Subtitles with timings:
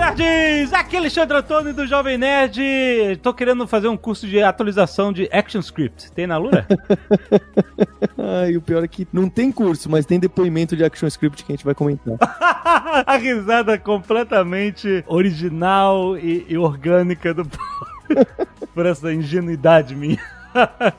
[0.00, 0.72] nerds!
[0.72, 2.58] Aqui é Alexandre Antônio do Jovem Nerd.
[3.22, 6.10] Tô querendo fazer um curso de atualização de ActionScript.
[6.12, 6.66] Tem na Lura?
[8.16, 11.54] Ai, o pior é que não tem curso, mas tem depoimento de ActionScript que a
[11.54, 12.16] gente vai comentar.
[13.06, 18.26] A risada completamente original e, e orgânica do Paulo.
[18.74, 20.39] Por essa ingenuidade minha.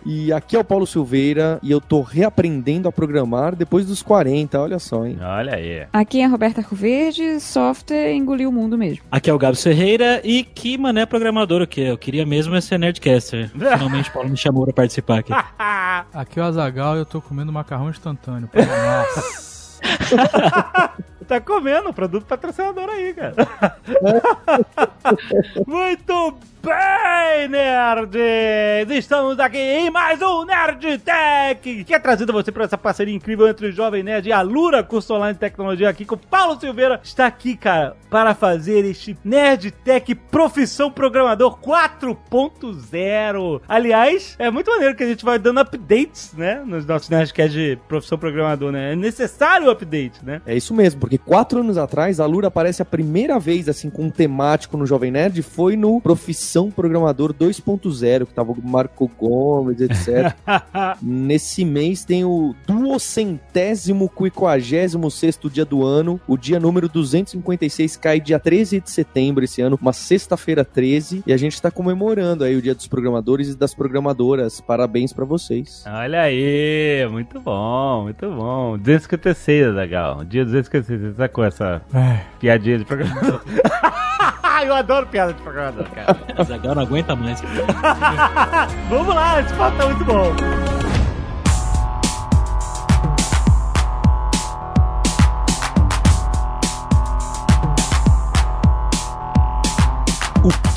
[0.05, 4.59] E aqui é o Paulo Silveira e eu tô reaprendendo a programar depois dos 40,
[4.59, 5.17] olha só, hein?
[5.21, 5.87] Olha aí.
[5.91, 9.03] Aqui é a Roberta Arcoverde, software engoliu o mundo mesmo.
[9.11, 12.61] Aqui é o Gabs Ferreira e que mané programador o que eu queria mesmo é
[12.61, 13.49] ser Nerdcaster.
[13.53, 15.33] Finalmente o Paulo me chamou pra participar aqui.
[16.13, 18.49] Aqui é o Azagal e eu tô comendo macarrão instantâneo.
[18.55, 19.41] Nossa.
[21.31, 23.33] Tá comendo produto patrocinador aí, cara.
[25.65, 28.97] Muito bem, nerds!
[28.97, 33.15] Estamos aqui em mais um Nerd Tech, que é trazido a você por essa parceria
[33.15, 36.17] incrível entre o Jovem Nerd e a Lura, curso online de tecnologia aqui com o
[36.17, 36.99] Paulo Silveira.
[37.01, 43.61] Está aqui, cara, para fazer este Nerd Tech Profissão Programador 4.0.
[43.67, 47.79] Aliás, é muito maneiro que a gente vai dando updates, né, nos nossos Nerdcasts de
[47.87, 48.91] Profissão Programador, né?
[48.91, 50.41] É necessário o update, né?
[50.45, 54.03] É isso mesmo, porque quatro anos atrás a Lura aparece a primeira vez assim com
[54.03, 59.79] um temático no Jovem Nerd foi no Profissão Programador 2.0, que tava o Marco Gomes,
[59.81, 60.35] etc.
[61.01, 68.19] Nesse mês tem o duocentésimo quinquagésimo sexto dia do ano, o dia número 256 cai
[68.19, 72.55] dia 13 de setembro esse ano, uma sexta-feira 13, e a gente tá comemorando aí
[72.55, 74.61] o dia dos programadores e das programadoras.
[74.61, 75.83] Parabéns pra vocês.
[75.87, 78.77] Olha aí, muito bom, muito bom.
[78.77, 80.23] 256, legal.
[80.23, 82.19] Dia 256, você sacou essa É.
[82.39, 83.41] piadinha de programador?
[84.63, 86.15] Eu adoro piada de programador, cara.
[86.37, 87.41] O Zagal não aguenta mais.
[88.89, 90.31] Vamos lá, esse papo tá muito bom.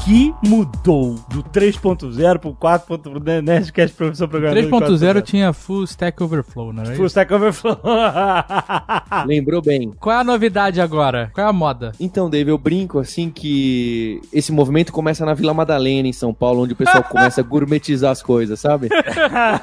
[0.04, 4.70] Que mudou do 3.0 pro 4.0 Nerdcast Professor Programador?
[4.70, 7.06] 3.0 tinha Full Stack Overflow, não é Full?
[7.06, 7.80] Stack Overflow.
[9.26, 9.92] Lembrou bem.
[9.98, 11.30] Qual é a novidade agora?
[11.32, 11.92] Qual é a moda?
[11.98, 16.64] Então, Dave, eu brinco assim que esse movimento começa na Vila Madalena, em São Paulo,
[16.64, 18.90] onde o pessoal começa a gourmetizar as coisas, sabe?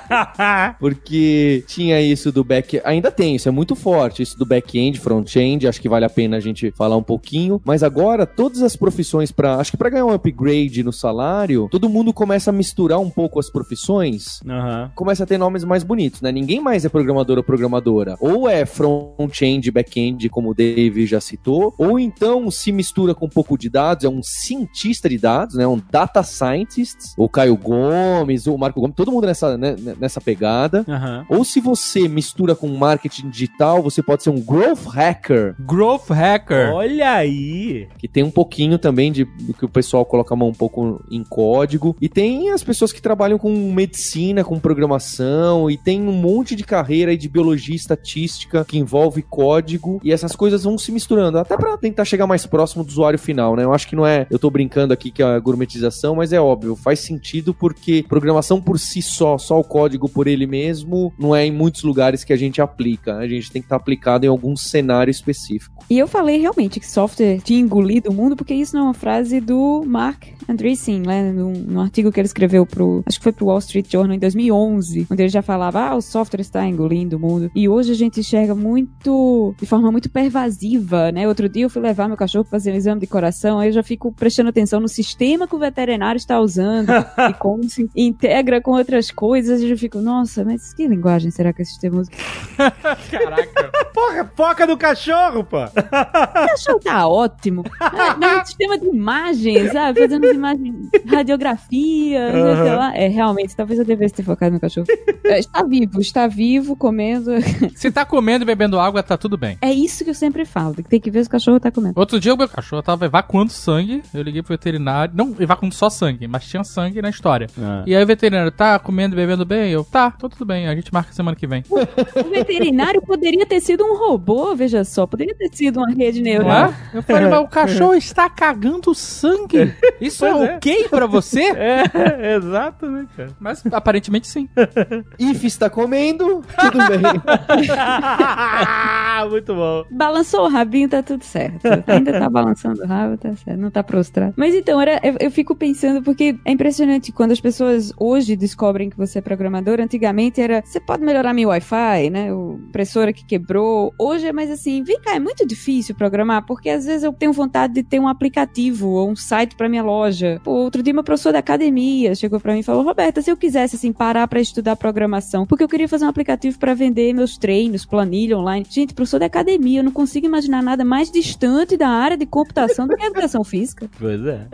[0.79, 2.81] Porque tinha isso do back.
[2.83, 4.23] Ainda tem, isso é muito forte.
[4.23, 7.61] Isso do back-end, front-end, acho que vale a pena a gente falar um pouquinho.
[7.63, 11.89] Mas agora, todas as profissões, para acho que para ganhar um upgrade no salário, todo
[11.89, 14.91] mundo começa a misturar um pouco as profissões Aham.
[14.95, 16.31] começa a ter nomes mais bonitos, né?
[16.31, 18.15] Ninguém mais é programador ou programadora.
[18.19, 23.29] Ou é front-end, back-end, como o Dave já citou, ou então se mistura com um
[23.29, 25.67] pouco de dados, é um cientista de dados, né?
[25.67, 30.21] Um data scientist, o Caio Gomes, ou o Marco Gomes, todo mundo nessa, né, nessa
[30.21, 30.85] pegada.
[30.87, 31.25] Aham.
[31.29, 36.73] Ou se você mistura com marketing digital, você pode ser um growth hacker, Growth Hacker.
[36.73, 37.87] Olha aí.
[37.97, 41.03] que tem um pouquinho também de do que o pessoal coloca a mão um pouco
[41.09, 41.95] em código.
[42.01, 46.63] E tem as pessoas que trabalham com medicina, com programação, e tem um monte de
[46.63, 51.55] carreira de biologia e estatística que envolve código, e essas coisas vão se misturando, até
[51.57, 53.63] pra tentar chegar mais próximo do usuário final, né?
[53.63, 56.39] Eu acho que não é, eu tô brincando aqui que é a gourmetização, mas é
[56.39, 61.35] óbvio, faz sentido porque programação por si só, só o código por ele mesmo, não
[61.35, 63.17] é em muitos lugares que a gente aplica.
[63.17, 65.83] A gente tem que estar aplicado em algum cenário específico.
[65.89, 68.93] E eu falei realmente que software tinha engolido o mundo, porque isso não é uma
[68.93, 70.10] frase do Mark
[70.47, 73.91] Andreessen, né, num, num artigo que ele escreveu pro, acho que foi pro Wall Street
[73.91, 77.51] Journal em 2011, onde ele já falava, ah, o software está engolindo o mundo.
[77.55, 81.27] E hoje a gente enxerga muito, de forma muito pervasiva, né?
[81.27, 83.73] Outro dia eu fui levar meu cachorro para fazer um exame de coração, aí eu
[83.73, 86.89] já fico prestando atenção no sistema que o veterinário está usando
[87.29, 91.31] e como se integra com outras coisas, e eu já fico, nossa, mas que linguagem
[91.31, 92.11] será que esse sistema usa?
[93.11, 93.71] Caraca.
[93.93, 95.63] Porra, foca no cachorro, pô.
[95.63, 97.63] O cachorro tá ótimo.
[98.17, 100.00] Mas o sistema de imagens, sabe?
[100.01, 102.95] Fazendo as imagens, radiografia, não sei lá.
[102.95, 104.87] É, realmente, talvez eu devesse ter focado no cachorro.
[105.23, 107.31] É, Está vivo, está vivo, comendo.
[107.75, 109.57] Se tá comendo e bebendo água, tá tudo bem.
[109.61, 111.93] É isso que eu sempre falo, tem que ver se o cachorro tá comendo.
[111.99, 114.01] Outro dia o meu cachorro tava evacuando sangue.
[114.13, 115.13] Eu liguei pro veterinário.
[115.15, 117.47] Não evacuando só sangue, mas tinha sangue na história.
[117.59, 117.83] Ah.
[117.85, 119.71] E aí o veterinário, tá comendo e bebendo bem?
[119.71, 120.67] Eu, tá, tô tudo bem.
[120.67, 121.63] A gente marca semana que vem.
[121.69, 125.05] O veterinário poderia ter sido um robô, veja só.
[125.05, 126.71] Poderia ter sido uma rede neural.
[126.93, 126.97] é?
[126.97, 129.73] Eu falei, mas o cachorro está cagando sangue.
[129.99, 130.55] Isso Pois é é.
[130.55, 131.51] ok pra você?
[131.61, 133.29] É, exato, né, cara?
[133.39, 134.49] Mas aparentemente sim.
[135.19, 137.01] If está comendo, tudo bem.
[139.29, 139.85] Muito bom.
[139.91, 141.61] Balançou o rabinho, tá tudo certo.
[141.87, 143.59] Ainda tá balançando o rabo, tá certo.
[143.59, 144.33] Não tá prostrado.
[144.35, 148.89] Mas então, era, eu, eu fico pensando, porque é impressionante quando as pessoas hoje descobrem
[148.89, 149.79] que você é programador.
[149.79, 152.33] Antigamente era, você pode melhorar meu Wi-Fi, né?
[152.33, 153.93] O impressora que quebrou.
[153.97, 157.33] Hoje é mais assim, vem cá, é muito difícil programar, porque às vezes eu tenho
[157.33, 160.39] vontade de ter um aplicativo ou um site pra minha loja.
[160.43, 163.37] Pô, outro dia meu professor da academia chegou pra mim e falou, Roberta, se eu
[163.37, 167.37] quisesse, assim, parar pra estudar programação, porque eu queria fazer um aplicativo pra vender meus
[167.37, 168.65] treinos, planilha online.
[168.69, 172.87] Gente, professor da academia, eu não consigo imaginar nada mais distante da área de computação
[172.87, 173.89] do que a educação física.
[174.01, 174.47] Pois é.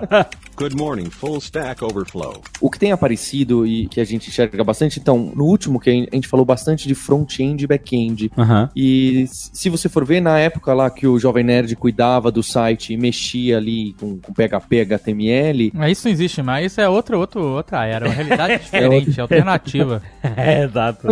[0.56, 2.40] Good morning, full stack overflow.
[2.60, 6.14] O que tem aparecido e que a gente enxerga bastante, então, no último que a
[6.14, 8.30] gente falou bastante de front-end e back-end.
[8.38, 8.70] Aham.
[8.76, 12.92] E se você for ver, na época lá que o Jovem Nerd cuidava do site
[12.92, 17.18] e mexia ali com, com PHP, HTML, Mas isso não existe mais, isso é outro,
[17.18, 20.02] outro, outra era, uma realidade diferente, alternativa.
[20.36, 21.08] É, exato.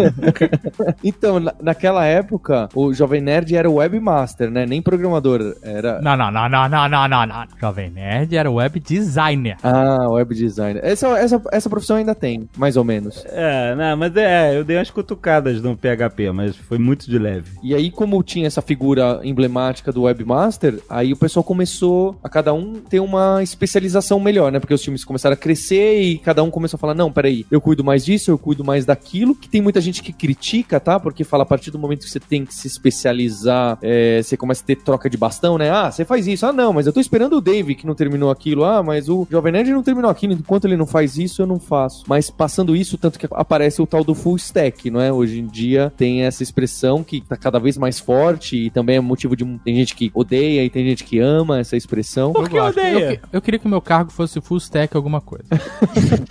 [1.02, 4.66] então, na- naquela época, o Jovem Nerd era o webmaster, né?
[4.66, 6.00] Nem programador, era...
[6.00, 7.44] Não, não, não, não, não, não, não, não.
[7.60, 9.56] Jovem Nerd era web designer.
[9.62, 10.84] Ah, web designer.
[10.84, 13.24] Essa, essa, essa profissão ainda tem, mais ou menos.
[13.28, 17.50] É, não, mas é, eu dei umas cutucadas no PHP, mas foi muito de leve.
[17.62, 22.52] E aí, como tinha essa figura emblemática do webmaster, aí o pessoal começou a cada
[22.52, 24.60] um ter uma especialização melhor, né?
[24.60, 27.60] Porque os times começaram a crescer e cada um começou a falar: não, peraí, eu
[27.60, 29.34] cuido mais disso, eu cuido mais daquilo.
[29.34, 31.00] Que tem muita gente que critica, tá?
[31.00, 34.62] Porque fala a partir do momento que você tem que se especializar, é, você começa
[34.62, 35.70] a ter troca de bastão, né?
[35.70, 36.46] Ah, você faz isso.
[36.46, 38.64] Ah, não, mas eu tô esperando o Dave que não terminou aquilo.
[38.64, 40.34] Ah, mas o Jovem Nerd não terminou aquilo.
[40.34, 42.04] Enquanto ele não faz isso, eu não faço.
[42.06, 45.12] Mas passando isso, tanto que aparece o tal do full stack, não é?
[45.12, 49.00] Hoje em dia tem essa expressão que tá cada vez mais forte e também é
[49.00, 49.44] motivo de.
[49.64, 52.32] Tem gente que odeia e tem gente que ama essa expressão.
[52.32, 52.97] Por que odeia?
[53.00, 55.44] Eu, que- eu queria que o meu cargo fosse full stack alguma coisa.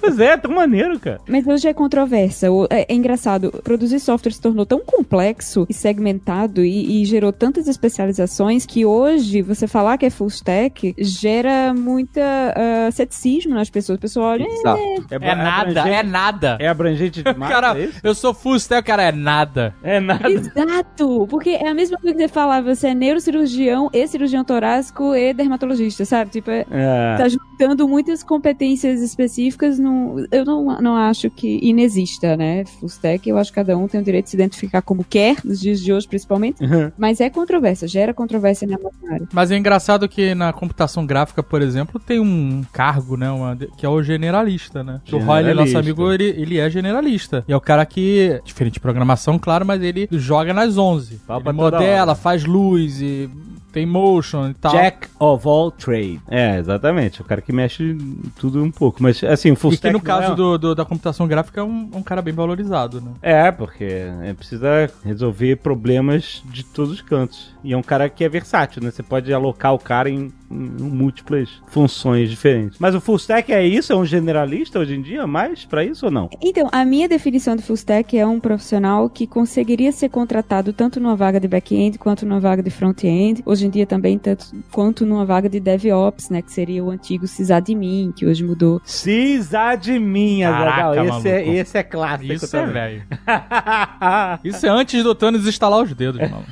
[0.00, 1.20] Pois é, tão maneiro, cara.
[1.28, 2.50] Mas hoje é controversa.
[2.50, 3.50] O- É, é engraçado.
[3.64, 9.42] Produzir software se tornou tão complexo e segmentado e, e gerou tantas especializações que hoje
[9.42, 12.20] você falar que é full stack gera muita
[12.56, 13.96] ah, ceticismo nas pessoas.
[13.98, 14.80] O pessoal olha, "É, Exato.
[15.20, 16.56] É nada, é nada.
[16.60, 19.74] É abrangente demais, Cara, é eu sou full stack, cara é nada.
[19.82, 20.28] É nada.
[20.30, 21.26] Exato!
[21.28, 25.32] Porque é a mesma coisa que você falar, você é neurocirurgião e cirurgião torácico e
[25.32, 26.30] dermatologista, sabe?
[26.30, 27.16] Tipo, é, É.
[27.16, 32.64] tá juntando muitas competências específicas num, eu não, não acho que inexista, né?
[32.64, 35.36] Full stack, eu acho que cada um tem o direito de se identificar como quer,
[35.44, 36.58] nos dias de hoje principalmente,
[36.98, 39.28] mas é controvérsia, gera controvérsia na nossa área.
[39.32, 43.30] Mas é engraçado que na computação gráfica, por exemplo, tem um cargo, né?
[43.30, 45.00] uma- que é o generalista, né?
[45.12, 47.44] O Roy, nosso amigo, ele, ele é generalista.
[47.48, 51.16] E é o cara que, diferente de programação, claro, mas ele joga nas 11.
[51.26, 53.28] Fala ele modela, faz luz e
[53.74, 54.72] tem motion e tal.
[54.72, 56.20] Jack of all trade.
[56.28, 57.20] É, exatamente.
[57.20, 57.96] O cara que mexe
[58.38, 59.02] tudo um pouco.
[59.02, 61.60] Mas, assim, o full E que no não caso é- do, do- da computação gráfica
[61.60, 63.10] é um, um cara bem valorizado, né?
[63.20, 67.53] É, porque é, precisa resolver problemas de todos os cantos.
[67.64, 68.90] E é um cara que é versátil, né?
[68.90, 72.78] Você pode alocar o cara em, em múltiplas funções diferentes.
[72.78, 73.90] Mas o full stack é isso?
[73.90, 75.26] É um generalista hoje em dia?
[75.26, 76.28] Mais pra isso ou não?
[76.42, 81.00] Então, a minha definição de full stack é um profissional que conseguiria ser contratado tanto
[81.00, 83.42] numa vaga de back-end quanto numa vaga de front-end.
[83.46, 87.26] Hoje em dia também tanto quanto numa vaga de DevOps, né, que seria o antigo
[87.26, 88.80] sysadmin, que hoje mudou.
[88.84, 91.18] Cisadmin, Caraca, Azaghal.
[91.18, 92.72] Esse é, esse é clássico Isso é também.
[92.74, 93.02] velho.
[94.44, 96.44] Isso é antes do Thanos instalar os dedos, mano.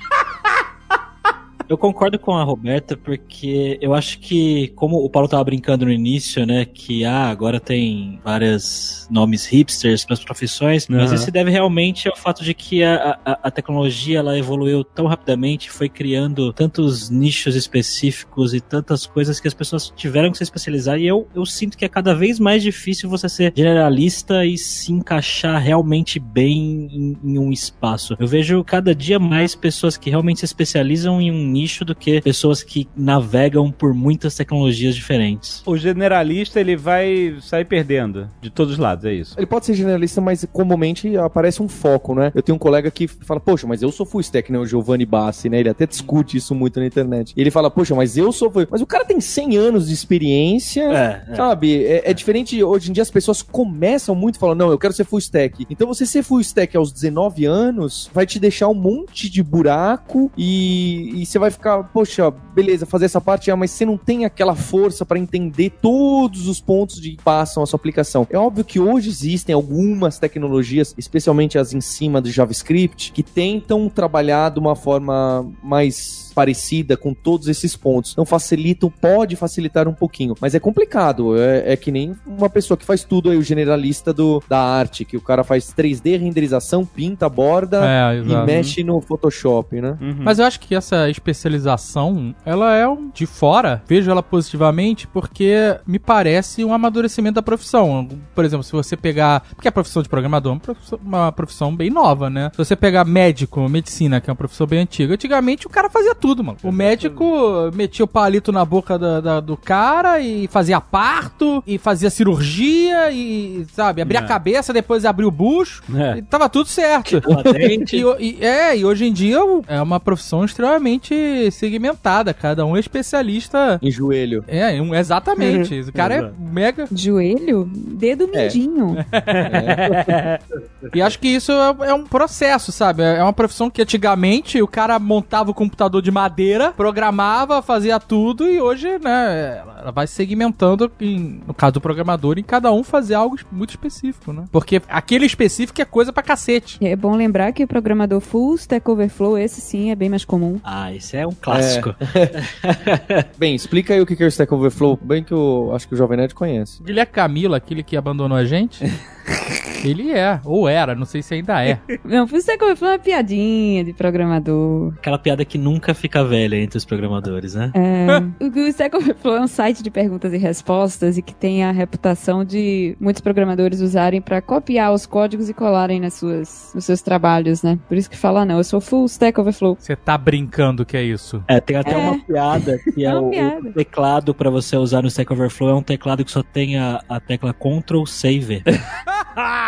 [1.68, 5.92] Eu concordo com a Roberta, porque eu acho que, como o Paulo tava brincando no
[5.92, 11.14] início, né, que ah, agora tem vários nomes hipsters para as profissões, mas Aham.
[11.14, 15.06] isso se deve realmente ao fato de que a, a, a tecnologia ela evoluiu tão
[15.06, 20.44] rapidamente, foi criando tantos nichos específicos e tantas coisas que as pessoas tiveram que se
[20.44, 24.56] especializar, e eu, eu sinto que é cada vez mais difícil você ser generalista e
[24.58, 28.16] se encaixar realmente bem em, em um espaço.
[28.18, 32.20] Eu vejo cada dia mais pessoas que realmente se especializam em um nicho do que
[32.20, 35.62] pessoas que navegam por muitas tecnologias diferentes.
[35.66, 39.34] O generalista, ele vai sair perdendo de todos os lados, é isso.
[39.38, 42.32] Ele pode ser generalista, mas comumente aparece um foco, né?
[42.34, 44.58] Eu tenho um colega que fala, poxa, mas eu sou full stack, né?
[44.58, 45.60] O Giovanni Bassi, né?
[45.60, 47.32] Ele até discute isso muito na internet.
[47.36, 48.66] E ele fala, poxa, mas eu sou full...
[48.70, 51.84] Mas o cara tem 100 anos de experiência, É, sabe?
[51.84, 55.04] É, é diferente, hoje em dia as pessoas começam muito falando, não, eu quero ser
[55.04, 55.66] full stack.
[55.68, 60.30] Então você ser full stack aos 19 anos vai te deixar um monte de buraco
[60.36, 64.24] e, e você vai ficar, poxa, beleza, fazer essa parte, ah, mas você não tem
[64.24, 68.26] aquela força pra entender todos os pontos de que passam a sua aplicação.
[68.30, 73.88] É óbvio que hoje existem algumas tecnologias, especialmente as em cima do JavaScript, que tentam
[73.88, 78.12] trabalhar de uma forma mais parecida com todos esses pontos.
[78.12, 81.38] Então facilita, pode facilitar um pouquinho, mas é complicado.
[81.38, 85.04] É, é que nem uma pessoa que faz tudo aí, o generalista do, da arte,
[85.04, 88.46] que o cara faz 3D, renderização, pinta, borda É, e exato.
[88.46, 89.96] mexe no Photoshop, né?
[90.00, 90.16] Uhum.
[90.20, 95.76] Mas eu acho que essa especialização, ela é um de fora, vejo ela positivamente, porque
[95.86, 98.08] me parece um amadurecimento da profissão.
[98.34, 99.42] Por exemplo, se você pegar.
[99.54, 102.50] Porque a profissão de programador é uma profissão, uma profissão bem nova, né?
[102.52, 106.14] Se você pegar médico, medicina, que é uma profissão bem antiga, antigamente o cara fazia
[106.22, 106.56] tudo, mano.
[106.62, 111.78] O médico metia o palito na boca da- da- do cara e fazia parto, e
[111.78, 114.26] fazia cirurgia, e, sabe, abria a É.
[114.28, 116.18] cabeça, depois abria o bucho, É.
[116.18, 117.20] e tava tudo certo.
[117.92, 122.32] E, e- é, e hoje em dia é uma profissão extremamente segmentada.
[122.32, 123.78] Cada um é especialista.
[123.82, 124.44] Em joelho.
[124.46, 125.80] É, um- exatamente.
[125.80, 126.86] O cara é mega.
[126.94, 127.68] Joelho?
[127.74, 128.42] Dedo É.
[128.44, 128.96] mindinho.
[130.94, 133.02] E acho que isso é, é um processo, sabe?
[133.02, 138.46] É uma profissão que antigamente o cara montava o computador de madeira, programava, fazia tudo
[138.48, 143.14] e hoje, né, ela vai segmentando, em- no caso do programador, em cada um fazer
[143.14, 144.44] algo muito específico, né?
[144.52, 146.78] Porque aquele específico é coisa pra cacete.
[146.84, 150.60] É bom lembrar que o programador full Stack Overflow, esse sim é bem mais comum.
[150.62, 151.94] Ah, esse é um clássico.
[153.38, 155.96] Bem, explica aí o que é o Stack Overflow, bem que eu acho que o
[155.96, 156.82] Jovem Nerd conhece.
[156.86, 158.84] Ele é Camila, aquele que abandonou a gente?
[159.84, 161.78] Ele é, ou era, não sei se ainda é.
[162.04, 164.92] Não, full Stack Overflow é uma piadinha de programador.
[164.98, 167.70] Aquela piada que nunca fica velha entre os programadores, né?
[167.74, 168.06] É,
[168.44, 171.72] o o Stack Overflow é um site de perguntas e respostas e que tem a
[171.72, 177.02] reputação de muitos programadores usarem pra copiar os códigos e colarem nas suas, nos seus
[177.02, 177.78] trabalhos, né?
[177.88, 179.76] Por isso que fala, não, eu sou full Stack Overflow.
[179.78, 181.42] Você tá brincando que é isso?
[181.48, 181.96] É, tem até É.
[181.96, 183.68] uma piada que é, É o, piada.
[183.68, 187.02] o teclado pra você usar no Stack Overflow é um teclado que só tem a,
[187.08, 188.62] a tecla Ctrl Save.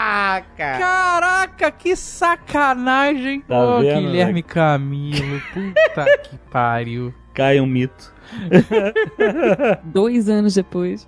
[0.07, 0.79] Ah, cara.
[0.79, 3.41] Caraca, que sacanagem!
[3.41, 7.15] Tá Ô, vendo, Guilherme Camilo, puta que pariu.
[7.33, 8.14] Cai um mito.
[9.85, 11.07] Dois anos depois.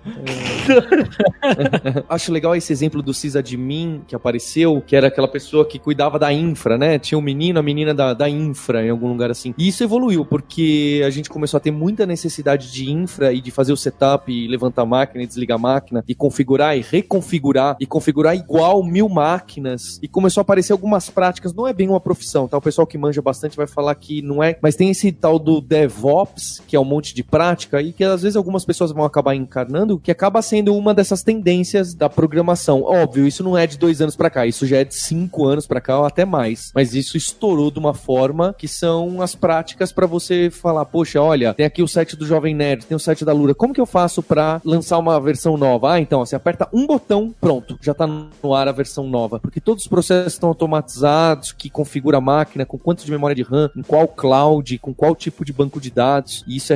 [2.09, 6.31] Acho legal esse exemplo do sysadmin que apareceu, que era aquela pessoa que cuidava da
[6.31, 6.99] infra, né?
[6.99, 9.53] Tinha um menino, a menina da, da infra em algum lugar assim.
[9.57, 13.51] E isso evoluiu, porque a gente começou a ter muita necessidade de infra e de
[13.51, 17.77] fazer o setup e levantar a máquina e desligar a máquina e configurar e reconfigurar
[17.79, 19.99] e configurar igual mil máquinas.
[20.01, 22.57] E começou a aparecer algumas práticas, não é bem uma profissão, tá?
[22.57, 25.61] O pessoal que manja bastante vai falar que não é, mas tem esse tal do
[25.61, 29.35] DevOps, que é um monte de prática e que às vezes algumas pessoas vão acabar
[29.35, 32.83] encarnando, que acaba sendo uma dessas tendências da programação.
[32.83, 35.67] Óbvio, isso não é de dois anos pra cá, isso já é de cinco anos
[35.67, 36.71] pra cá ou até mais.
[36.73, 41.53] Mas isso estourou de uma forma que são as práticas pra você falar, poxa, olha,
[41.53, 43.85] tem aqui o site do Jovem Nerd, tem o site da Lura, como que eu
[43.85, 45.93] faço pra lançar uma versão nova?
[45.93, 49.39] Ah, então, você aperta um botão, pronto, já tá no ar a versão nova.
[49.39, 53.43] Porque todos os processos estão automatizados, que configura a máquina, com quanto de memória de
[53.43, 56.75] RAM, em qual cloud, com qual tipo de banco de dados, e isso é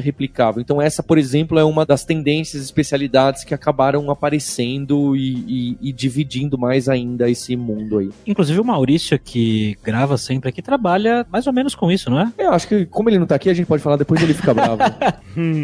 [0.60, 5.94] Então essa, por exemplo, é uma das tendências, especialidades que acabaram aparecendo e, e- e
[5.94, 8.10] dividindo mais ainda esse mundo aí.
[8.26, 12.32] Inclusive o Maurício, que grava sempre aqui, trabalha mais ou menos com isso, não é?
[12.38, 14.54] Eu acho que, como ele não tá aqui, a gente pode falar depois ele fica
[14.54, 14.82] bravo.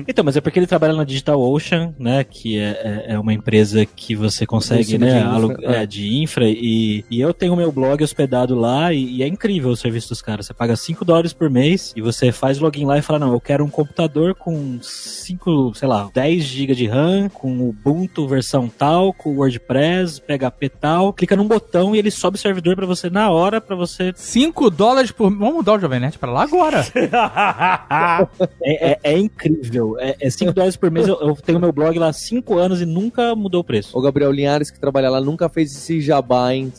[0.08, 2.24] Então, mas é porque ele trabalha na Digital Ocean, né?
[2.24, 5.20] Que é, é- é uma empresa que você consegue, né?
[5.20, 5.84] de infra, é.
[5.84, 6.46] é, de infra.
[6.50, 10.08] E, e eu tenho o meu blog hospedado lá e, e é incrível o serviço
[10.10, 10.46] dos caras.
[10.46, 13.42] Você paga 5 dólares por mês e você faz login lá e fala: Não, eu
[13.42, 14.47] quero um computador com
[14.82, 21.14] 5, sei lá, 10 GB de RAM, com Ubuntu versão tal, com WordPress, PHP tal.
[21.14, 24.70] Clica num botão e ele sobe o servidor pra você na hora, pra você 5
[24.70, 25.30] dólares por.
[25.30, 26.86] Vamos mudar o Jovem Nerd pra lá agora.
[28.64, 29.96] É, é- é incrível.
[30.00, 31.08] É 5 dólares por mês.
[31.08, 33.98] Eu, eu tenho meu blog lá há 5 anos e nunca mudou o preço.
[33.98, 36.72] o Gabriel Linhares, que trabalha lá, nunca fez esse jabá, hein?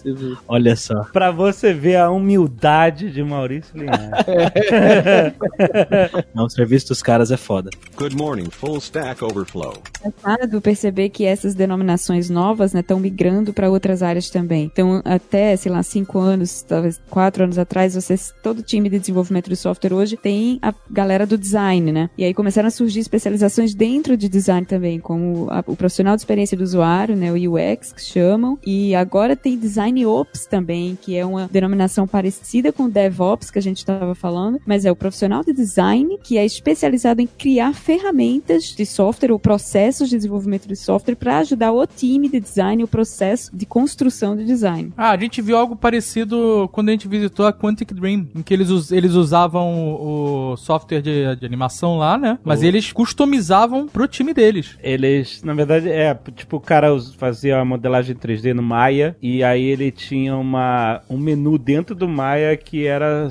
[0.47, 1.05] Olha só.
[1.13, 4.27] pra você ver a humildade de Maurício Linhares.
[6.35, 7.58] Não, o serviço dos caras é foda.
[7.97, 9.75] Good morning, full stack overflow.
[10.05, 14.65] engraçado perceber que essas denominações novas estão migrando para outras áreas também.
[14.65, 19.49] Então, até, sei lá, cinco anos, talvez quatro anos atrás, vocês, todo time de desenvolvimento
[19.49, 22.11] de software hoje tem a galera do design, né?
[22.17, 26.23] E aí começaram a surgir especializações dentro de design também, como a- o profissional de
[26.23, 27.33] experiência do usuário, né?
[27.33, 28.59] O UX, que chamam.
[28.65, 33.59] E agora tem design ops também, que é uma denominação parecida com o DevOps que
[33.59, 37.73] a gente estava falando, mas é o profissional de design que é especializado em criar
[37.73, 42.85] ferramentas de software ou processos de desenvolvimento de software para ajudar o time de design,
[42.85, 44.93] o processo de construção de design.
[44.95, 48.53] Ah, a gente viu algo parecido quando a gente visitou a Quantic Dream, em que
[48.53, 52.39] eles, eles usavam o, o software de, de animação lá, né?
[52.45, 52.65] Mas Oh.
[52.67, 54.77] eles customizavam pro time deles.
[54.83, 59.65] Eles, na verdade, é, tipo, o cara fazia a modelagem 3D no Maya e aí
[59.65, 63.31] ele tinha uma, um menu dentro do Maya que era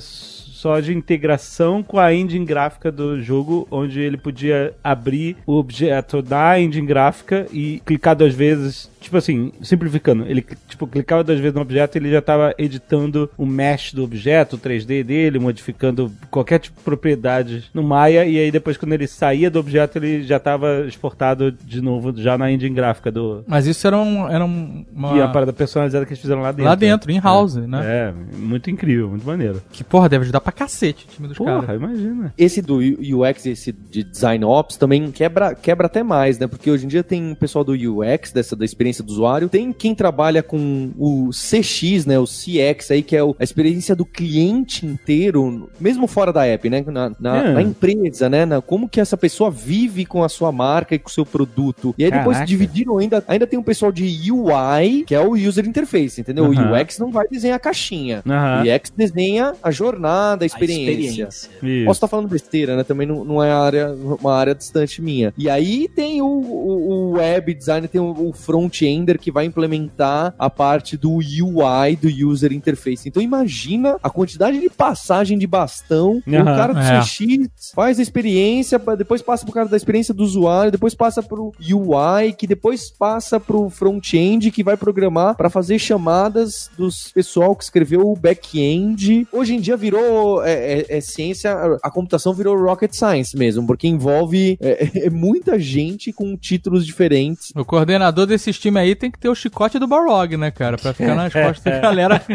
[0.58, 6.20] só de integração com a engine gráfica do jogo, onde ele podia abrir o objeto
[6.20, 8.90] da engine gráfica e clicar duas vezes.
[9.08, 13.30] Tipo assim, simplificando, ele tipo, clicava duas vezes no objeto e ele já estava editando
[13.38, 18.38] o mesh do objeto, o 3D dele, modificando qualquer tipo de propriedade no Maya, e
[18.38, 22.52] aí depois quando ele saía do objeto, ele já estava exportado de novo já na
[22.52, 23.46] engine gráfica do.
[23.48, 25.16] Mas isso era, um, era um- uma...
[25.18, 26.66] E a parada personalizada que eles fizeram lá dentro.
[26.66, 27.80] lá dentro, em house, né?
[27.86, 29.62] É, muito incrível, muito maneiro.
[29.72, 31.82] Que, porra, deve ajudar pra cacete o time dos Porra, caras.
[31.82, 32.34] imagina.
[32.38, 36.46] Esse do UX, esse de Design Ops, também quebra, quebra até mais, né?
[36.46, 39.72] Porque hoje em dia tem o pessoal do UX, dessa da experiência do usuário, tem
[39.72, 42.18] quem trabalha com o CX, né?
[42.20, 46.84] O CX aí, que é a experiência do cliente inteiro, mesmo fora da app, né?
[46.88, 47.54] Na, na- É.
[47.54, 48.46] na empresa, né?
[48.46, 51.94] Na, como que essa pessoa vive com a sua marca e com o seu produto.
[51.98, 52.46] E aí depois Caraca.
[52.46, 56.46] dividiram ainda, ainda tem um pessoal de UI, que é o User Interface, entendeu?
[56.46, 56.72] Aham.
[56.72, 58.22] O UX não vai desenhar a caixinha.
[58.28, 58.64] Aham.
[58.64, 60.92] O UX desenha a jornada, a A experiência.
[60.92, 61.50] experiência.
[61.64, 61.86] Isso.
[61.86, 62.84] Posso estar falando besteira, né?
[62.84, 65.34] Também não, não é área, uma área distante minha.
[65.38, 68.34] E aí tem o, o, o web design, tem o, o
[68.78, 73.08] front-ender que vai implementar a parte do UI, do user interface.
[73.08, 76.22] Então imagina a quantidade de passagem de bastão.
[76.26, 77.02] o Aham, cara do é.
[77.02, 81.52] CX faz a experiência, depois passa pro cara da experiência do usuário, depois passa pro
[81.62, 87.64] UI, que depois passa pro front-end, que vai programar para fazer chamadas dos pessoal que
[87.64, 89.28] escreveu o back-end.
[89.32, 91.52] Hoje em dia virou é, é- é ciência,
[91.84, 97.52] a computação virou rocket science mesmo, porque envolve é, é muita gente com títulos diferentes.
[97.56, 100.78] O coordenador desses times aí tem que ter o chicote do Balrog, né, cara?
[100.78, 102.22] Pra ficar nas costas da galera.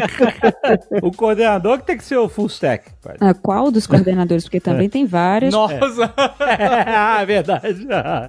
[1.01, 2.89] O coordenador que tem que ser o full stack.
[3.01, 3.15] pai.
[3.19, 4.43] Ah, qual dos coordenadores?
[4.43, 5.53] Porque também tem vários.
[5.53, 6.13] Nossa!
[6.17, 7.87] ah, é verdade.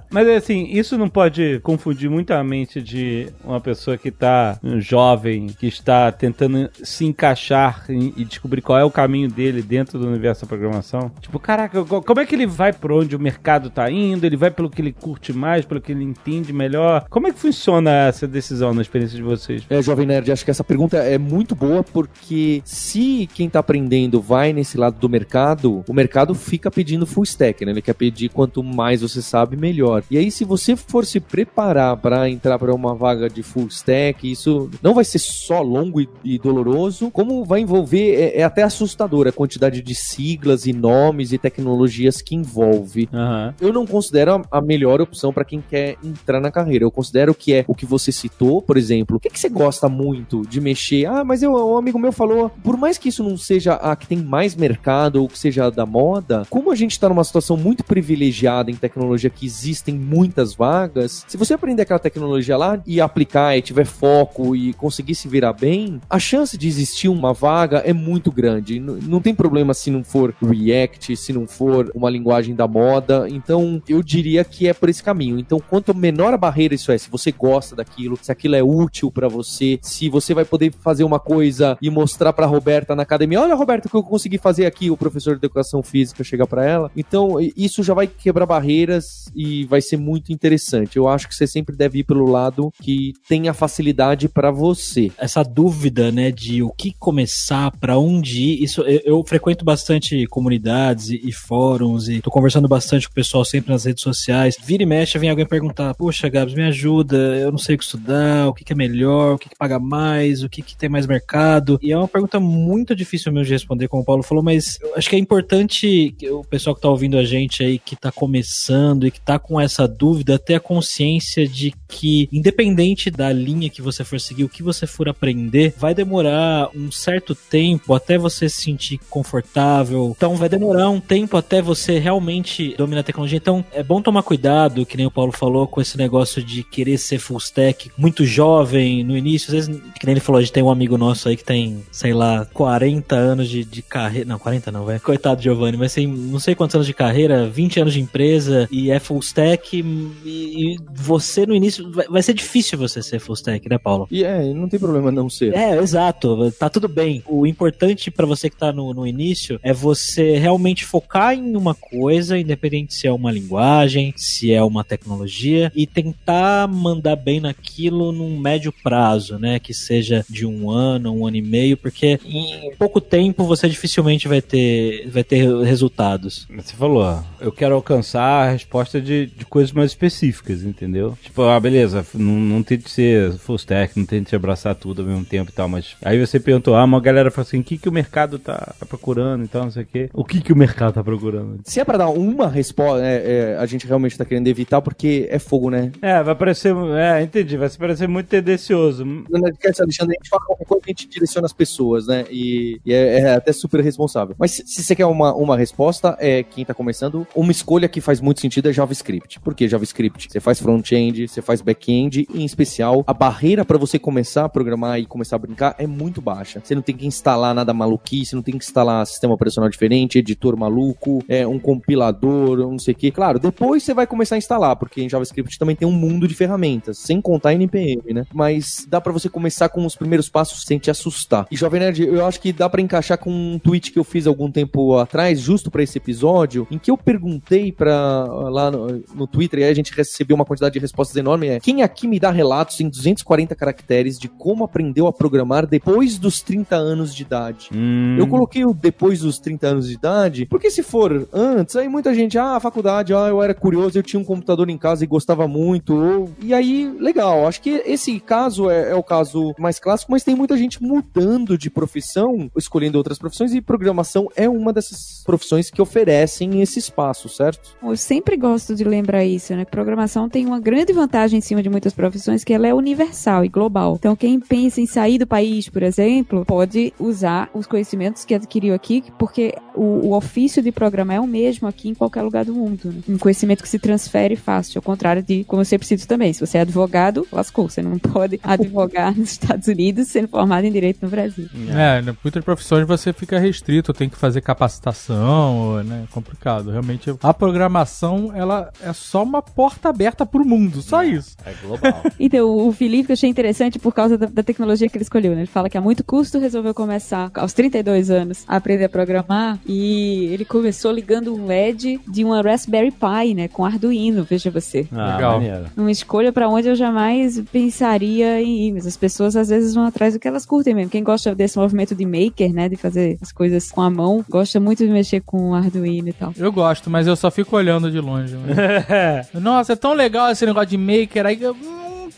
[0.09, 4.79] Mas assim, isso não pode confundir muito a mente de uma pessoa que tá um
[4.79, 9.97] jovem, que está tentando se encaixar em- e descobrir qual é o caminho dele dentro
[9.99, 11.11] do universo da programação.
[11.21, 14.25] Tipo, caraca, co- como é que ele vai por onde o mercado tá indo?
[14.25, 17.05] Ele vai pelo que ele curte mais, pelo que ele entende melhor?
[17.09, 19.63] Como é que funciona essa decisão na experiência de vocês?
[19.69, 24.21] É, Jovem Nerd, acho que essa pergunta é muito boa porque se quem tá aprendendo
[24.21, 27.71] vai nesse lado do mercado, o mercado fica pedindo full stack, né?
[27.71, 30.03] Ele quer pedir quanto mais você sabe, melhor.
[30.09, 34.29] E aí, se você for se preparar para entrar para uma vaga de full stack,
[34.29, 38.63] isso não vai ser só longo e, e doloroso, como vai envolver, é, é até
[38.63, 43.09] assustador a quantidade de siglas e nomes e tecnologias que envolve.
[43.13, 43.53] Aham.
[43.59, 46.83] Eu não considero a- a melhor opção para quem quer entrar na carreira.
[46.85, 49.17] Eu considero que é o que você citou, por exemplo.
[49.17, 51.05] O que, que você gosta muito de mexer?
[51.05, 54.07] Ah, mas eu, um amigo meu falou, por mais que isso não seja a que
[54.07, 57.83] tem mais mercado ou que seja da moda, como a gente está numa situação muito
[57.83, 63.57] privilegiada em tecnologia que existem muitas vagas, se você aprender aquela tecnologia lá e aplicar
[63.57, 67.93] e tiver foco e conseguir se virar bem, a chance de existir uma vaga é
[67.93, 68.79] muito grande.
[68.79, 73.27] N- não tem problema se não for React, se não for uma linguagem da moda.
[73.29, 75.37] Então, eu diria que é por esse caminho.
[75.39, 79.11] Então, quanto menor a barreira isso é, se você gosta daquilo, se aquilo é útil
[79.11, 83.41] pra você, se você vai poder fazer uma coisa e mostrar pra Roberta na academia,
[83.41, 86.65] olha, Roberta, o que eu consegui fazer aqui, o professor de educação física chega pra
[86.65, 86.91] ela.
[86.95, 90.97] Então, isso já vai quebrar barreiras e vai ser muito interessante.
[90.97, 95.11] Eu acho que você sempre deve ir pelo lado que tenha facilidade pra você.
[95.17, 100.25] essa dúvida, né, de o que começar, pra onde ir, isso eu, eu frequento bastante
[100.27, 104.55] comunidades e, e fóruns e tô conversando bastante com o pessoal sempre nas redes sociais.
[104.63, 107.83] Vira e mexe, vem alguém perguntar: "Poxa, Gabs, me ajuda, eu não sei o que
[107.83, 110.89] estudar, o que, que é melhor, o que, que paga mais, o que, que tem
[110.89, 111.79] mais mercado".
[111.81, 115.09] E é uma pergunta muito difícil mesmo de responder, como o Paulo falou, mas acho
[115.09, 119.11] que é importante o pessoal que tá ouvindo a gente aí que tá começando e
[119.11, 124.03] que tá com essa dúvida ter a consciência de que independente da linha que você
[124.03, 128.61] for seguir, o que você for aprender, vai demorar um certo tempo até você se
[128.61, 130.13] sentir confortável.
[130.15, 133.37] Então vai demorar um tempo até você realmente dominar a tecnologia.
[133.37, 136.97] Então é bom tomar cuidado, que nem o Paulo falou, com esse negócio de querer
[136.97, 139.47] ser full stack muito jovem no início.
[139.47, 141.83] Às vezes, que nem ele falou, a gente tem um amigo nosso aí que tem,
[141.91, 144.27] sei lá, 40 anos de, de carreira.
[144.27, 144.99] Não, 40 não, vai.
[144.99, 148.67] Coitado de Giovanni, mas tem não sei quantos anos de carreira, 20 anos de empresa
[148.69, 149.77] e é full stack.
[149.77, 151.89] E, e você no início.
[151.91, 154.07] Vai, vai ser difícil você ser full stack, né, Paulo?
[154.11, 155.53] E é, não tem problema não ser.
[155.53, 156.51] É, exato.
[156.51, 157.23] Tá tudo bem.
[157.25, 161.73] O importante pra você que tá no, no início é você realmente focar em uma
[161.73, 168.11] coisa, independente se é uma linguagem, se é uma tecnologia, e tentar mandar bem naquilo
[168.11, 169.59] num médio prazo, né?
[169.59, 174.27] Que seja de um ano, um ano e meio, porque em pouco tempo você dificilmente
[174.27, 176.47] vai ter, vai ter resultados.
[176.49, 181.17] Você falou, ó, eu quero alcançar a resposta de, de coisas mais específicas, entendeu?
[181.21, 184.75] Tipo, ah, beleza, não, não tem de ser full stack, não tem de se abraçar
[184.75, 187.59] tudo ao mesmo tempo e tal, mas aí você perguntou, ah, uma galera fala assim,
[187.59, 190.09] o que, que o mercado tá, tá procurando e tal, não sei o quê.
[190.13, 191.59] O que, que o mercado tá procurando?
[191.63, 195.27] Se é pra dar uma resposta, é, é, a gente realmente tá querendo evitar porque
[195.29, 195.91] é fogo, né?
[196.01, 199.03] É, vai parecer, é, entendi, vai parecer muito tendencioso.
[199.03, 202.25] No Nerdcast, Alexandre, a gente fala qualquer coisa, a gente direciona as pessoas, né?
[202.29, 204.35] E, e é, é até super responsável.
[204.39, 208.21] Mas se, você quer uma, uma resposta, é quem tá começando, uma escolha que faz
[208.21, 209.39] muito sentido é JavaScript.
[209.39, 210.29] Por que JavaScript?
[210.31, 214.49] Você faz front-end, você faz back-end, e em especial, a barreira para você começar a
[214.49, 216.61] programar e começar a brincar é muito baixa.
[216.63, 220.57] Você não tem que instalar nada maluquice, não tem que instalar sistema operacional diferente, editor
[220.57, 223.11] maluco, é, um compilador, não sei o que.
[223.11, 226.35] Claro, depois você vai começar a instalar, porque em JavaScript também tem um mundo de
[226.35, 228.25] ferramentas, contar NPM, né?
[228.33, 231.47] Mas dá para você começar com os primeiros passos sem te assustar.
[231.51, 234.27] E Jovem Nerd, eu acho que dá para encaixar com um tweet que eu fiz
[234.27, 239.27] algum tempo atrás, justo para esse episódio, em que eu perguntei para lá no, no,
[239.27, 242.19] Twitter, e aí a gente recebeu uma quantidade de respostas enorme, é quem aqui me
[242.19, 247.23] dá relatos em 240 caracteres de como aprendeu a programar depois dos 30 anos de
[247.23, 247.69] idade?
[247.73, 248.15] Hum.
[248.17, 252.13] Eu coloquei o depois dos 30 anos de idade, porque se for antes, aí muita
[252.13, 255.47] gente, ah, faculdade, ah, eu era curioso, eu tinha um computador em casa e gostava
[255.47, 256.29] muito, ou...
[256.41, 260.35] e aí, legal, acho que esse caso é, é o caso mais clássico, mas tem
[260.35, 265.81] muita gente mudando de profissão, escolhendo outras profissões, e programação é uma dessas profissões que
[265.81, 267.77] oferecem esse espaço, certo?
[267.81, 269.65] Eu sempre gosto de lembrar isso, né?
[269.65, 273.49] Programação tem uma grande vantagem em cima de muitas profissões, que ela é universal e
[273.49, 273.95] global.
[273.99, 278.73] Então, quem pensa em sair do país, por exemplo, pode usar os conhecimentos que adquiriu
[278.73, 282.53] aqui, porque o, o ofício de programar é o mesmo aqui em qualquer lugar do
[282.53, 282.79] mundo.
[282.85, 283.01] Né?
[283.09, 286.33] Um conhecimento que se transfere fácil, ao contrário de como eu sempre cito também.
[286.33, 287.69] Se você é advogado, lascou.
[287.69, 291.47] Você não pode advogar nos Estados Unidos sendo formado em direito no Brasil.
[291.69, 296.05] É, muitas profissões você fica restrito, tem que fazer capacitação, né?
[296.09, 296.71] É complicado.
[296.71, 301.35] Realmente, a programação, ela é só uma porta aberta pro mundo, só isso.
[301.45, 302.03] É global.
[302.19, 305.41] então, o Felipe eu achei interessante por causa da, da, tecnologia que ele escolheu, né?
[305.41, 309.59] Ele fala que a muito custo resolveu começar aos 32 anos a aprender a programar
[309.65, 313.47] e ele começou ligando um LED de uma Raspberry Pi, né?
[313.47, 314.87] Com Arduino, veja você.
[314.91, 315.33] Ah, Legal.
[315.33, 315.65] maneiro.
[315.75, 319.85] Uma escolha para onde eu jamais pensaria em ir, mas as pessoas às vezes vão
[319.85, 320.89] atrás do que elas curtem mesmo.
[320.91, 322.69] Quem gosta desse movimento de maker, né?
[322.69, 326.13] De fazer as coisas com a mão, gosta muito de mexer com o Arduino e
[326.13, 326.33] tal.
[326.37, 328.35] Eu gosto, mas eu só fico olhando de longe.
[328.37, 331.53] mas- Nossa, é tão legal esse negócio de maker aí hum,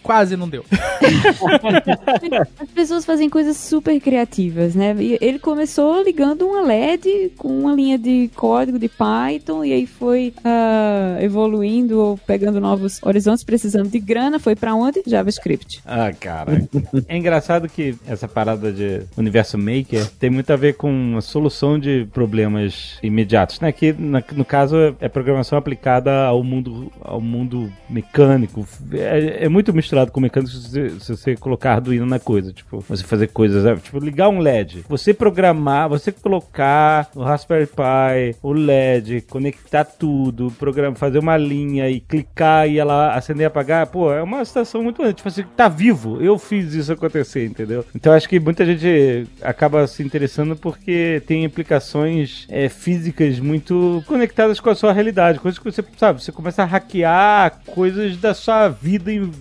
[0.04, 0.64] quase não deu.
[2.60, 4.96] As pessoas fazem coisas super criativas, né?
[5.00, 9.86] E ele começou ligando uma LED com uma linha de código de Python e aí
[9.86, 15.02] foi ah, evoluindo ou pegando novos horizontes, precisando de grana, foi pra onde?
[15.06, 15.82] JavaScript.
[15.86, 16.68] Ah, cara.
[17.08, 21.80] É engraçado que essa parada de universo maker tem muito a ver com a solução
[21.80, 23.72] de problemas imediatos, né?
[23.72, 28.68] Que na- no caso é programação aplicada ao mundo, ao mundo mecânico.
[28.94, 32.52] É, é muito misturado com mecânico se você, se você colocar Arduino na coisa.
[32.52, 34.86] Tipo, você fazer coisas, é, tipo, ligar um LED.
[34.90, 41.90] Você programar, você colocar no Raspberry Pi o LED, conectar tudo, programa, fazer uma linha
[41.90, 45.02] e clicar e ela acender e apagar, pô, é uma situação muito.
[45.14, 46.22] Tipo assim, tá vivo.
[46.22, 47.86] Eu fiz isso acontecer, entendeu?
[47.96, 54.60] Então acho que muita gente acaba se interessando porque tem implicações é, físicas muito conectadas
[54.60, 55.40] com a sua realidade.
[55.40, 58.98] Coisas que você, sabe, você começa a hackear coisas da sua vida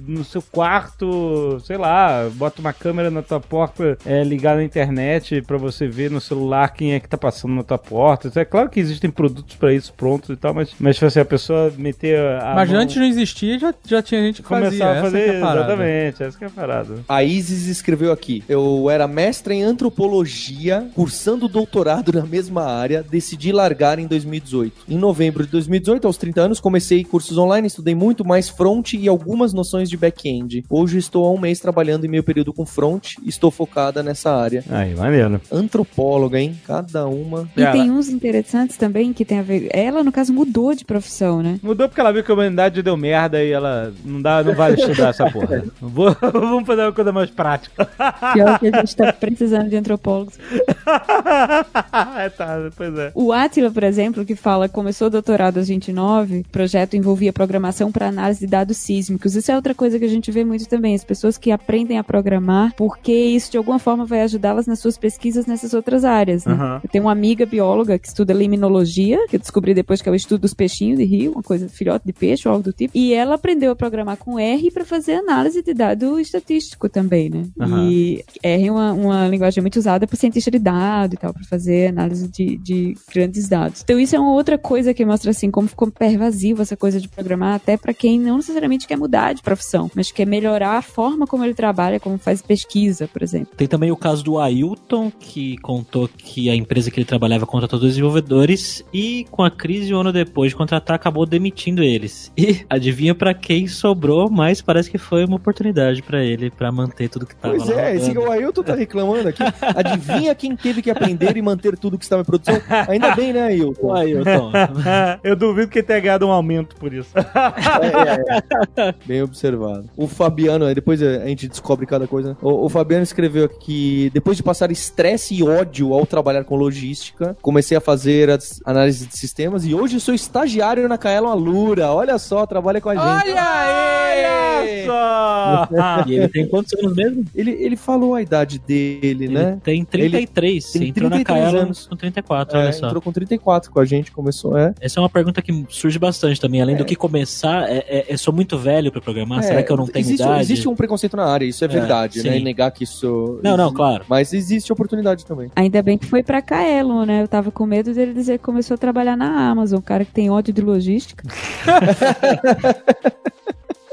[0.07, 5.43] no seu quarto, sei lá, bota uma câmera na tua porta é, ligada à internet
[5.43, 8.31] pra você ver no celular quem é que tá passando na tua porta.
[8.39, 11.25] É claro que existem produtos pra isso prontos e tal, mas, mas tipo assim, a
[11.25, 14.67] pessoa meter a mas mão- antes não existia, já, já tinha gente que fazia.
[14.71, 16.95] começar a essa fazer que é exatamente, essa que é a parada.
[17.09, 23.53] A Isis escreveu aqui: Eu era mestra em antropologia, cursando doutorado na mesma área, decidi
[23.53, 24.73] largar em 2018.
[24.89, 29.09] Em novembro de 2018, aos 30 anos, comecei cursos online, estudei muito mais front e
[29.09, 29.97] algumas noções de
[30.27, 30.65] back-end.
[30.69, 34.35] Hoje estou há um mês trabalhando em meio período com front e estou focada nessa
[34.35, 34.65] área.
[34.71, 35.41] Aí, maneiro.
[35.51, 36.59] Antropóloga, hein?
[36.67, 37.49] Cada uma.
[37.57, 39.69] E Ela- tem uns interessantes também que tem a ver.
[39.73, 41.59] Ela, no caso, mudou de profissão, né?
[41.63, 44.77] Mudou porque ela viu que a humanidade deu merda e ela não dá, não vale
[44.81, 45.65] estudar essa porra.
[45.81, 47.85] Vou- vamos fazer uma coisa mais prática.
[48.33, 50.39] Pior que a gente tá precisando de antropólogos.
[52.19, 53.13] é, tá, pois é.
[53.15, 57.91] O Atila, por exemplo, que fala começou o doutorado aos 29, o projeto envolvia programação
[57.93, 59.35] para análise de dados sísmicos.
[59.35, 62.05] Isso é outra coisa que a gente vê muito também, as pessoas que aprendem a
[62.05, 66.55] programar, porque isso de alguma forma vai ajudá-las nas suas pesquisas nessas outras áreas, né?
[66.55, 66.81] Aham.
[66.83, 70.15] Eu tenho uma amiga bióloga que estuda limnologia, que eu descobri depois que é o
[70.15, 73.13] estudo dos peixinhos de rio, uma coisa filhote de peixe ou algo do tipo, e
[73.13, 77.45] ela aprendeu a programar com R para fazer análise de dado estatístico também, né?
[77.61, 77.89] Aham.
[77.91, 81.45] E R é uma, uma linguagem muito usada por cientista de dado e tal, para
[81.45, 83.83] fazer análise de, de grandes dados.
[83.83, 87.09] Então isso é uma outra coisa que mostra assim como ficou pervasivo essa coisa de
[87.09, 91.27] programar até para quem não necessariamente quer mudar de profissão, mas quer melhorar a forma
[91.27, 93.49] como ele trabalha, como faz pesquisa, por exemplo.
[93.57, 97.79] Tem também o caso do Ailton, que contou que a empresa que ele trabalhava contratou
[97.79, 102.33] dois desenvolvedores e com a crise um ano depois de contratar acabou demitindo eles.
[102.37, 107.09] E adivinha pra quem sobrou, mas parece que foi uma oportunidade pra ele pra manter
[107.09, 107.81] tudo que tava Pois lá.
[107.83, 109.43] é, esse que o Ailton tá reclamando aqui.
[109.75, 112.61] Adivinha quem teve que aprender e manter tudo que estava em produção?
[112.89, 113.87] Ainda bem, né, Ailton?
[113.87, 114.53] O Ailton.
[115.23, 117.11] Eu duvido que ele tenha ganhado um aumento por isso.
[117.17, 118.95] É, é, é.
[119.07, 119.89] Bem observado.
[119.97, 122.31] O Fabiano, aí depois a gente descobre cada coisa.
[122.31, 122.37] né?
[122.43, 127.37] O, o Fabiano escreveu que depois de passar estresse e ódio ao trabalhar com logística,
[127.41, 131.91] comecei a fazer as análises de sistemas e hoje sou estagiário na Kaelon Alura.
[131.93, 133.31] Olha só, trabalha com a gente.
[133.31, 134.27] Olha aí!
[134.27, 135.69] Olha só!
[136.07, 137.25] E ele tem quantos anos mesmo?
[137.35, 139.59] Ele, ele falou a idade dele, Ele né?
[139.63, 140.73] tem 33.
[140.73, 141.87] tem entrou na 33 Kaela anos.
[141.87, 142.87] com 34, É, olha só.
[142.87, 144.75] entrou com 34 com a gente, começou, é.
[144.81, 146.61] Essa é uma pergunta que surge bastante também.
[146.63, 149.43] Além do que começar, é, é- eu sou muito velho pra programar?
[149.43, 150.41] Será É, que eu não tenho existe, idade?
[150.41, 152.29] Existe um preconceito na área, isso é, verdade, sim.
[152.29, 152.39] né?
[152.39, 153.41] E negar que isso.
[153.43, 154.05] Não, não, claro.
[154.09, 155.51] Mas existe oportunidade também.
[155.57, 157.23] Ainda bem que foi pra Kaelon, né?
[157.23, 160.31] Eu tava com medo dele dizer que começou a trabalhar na Amazon, cara que tem
[160.31, 161.27] ódio de logística.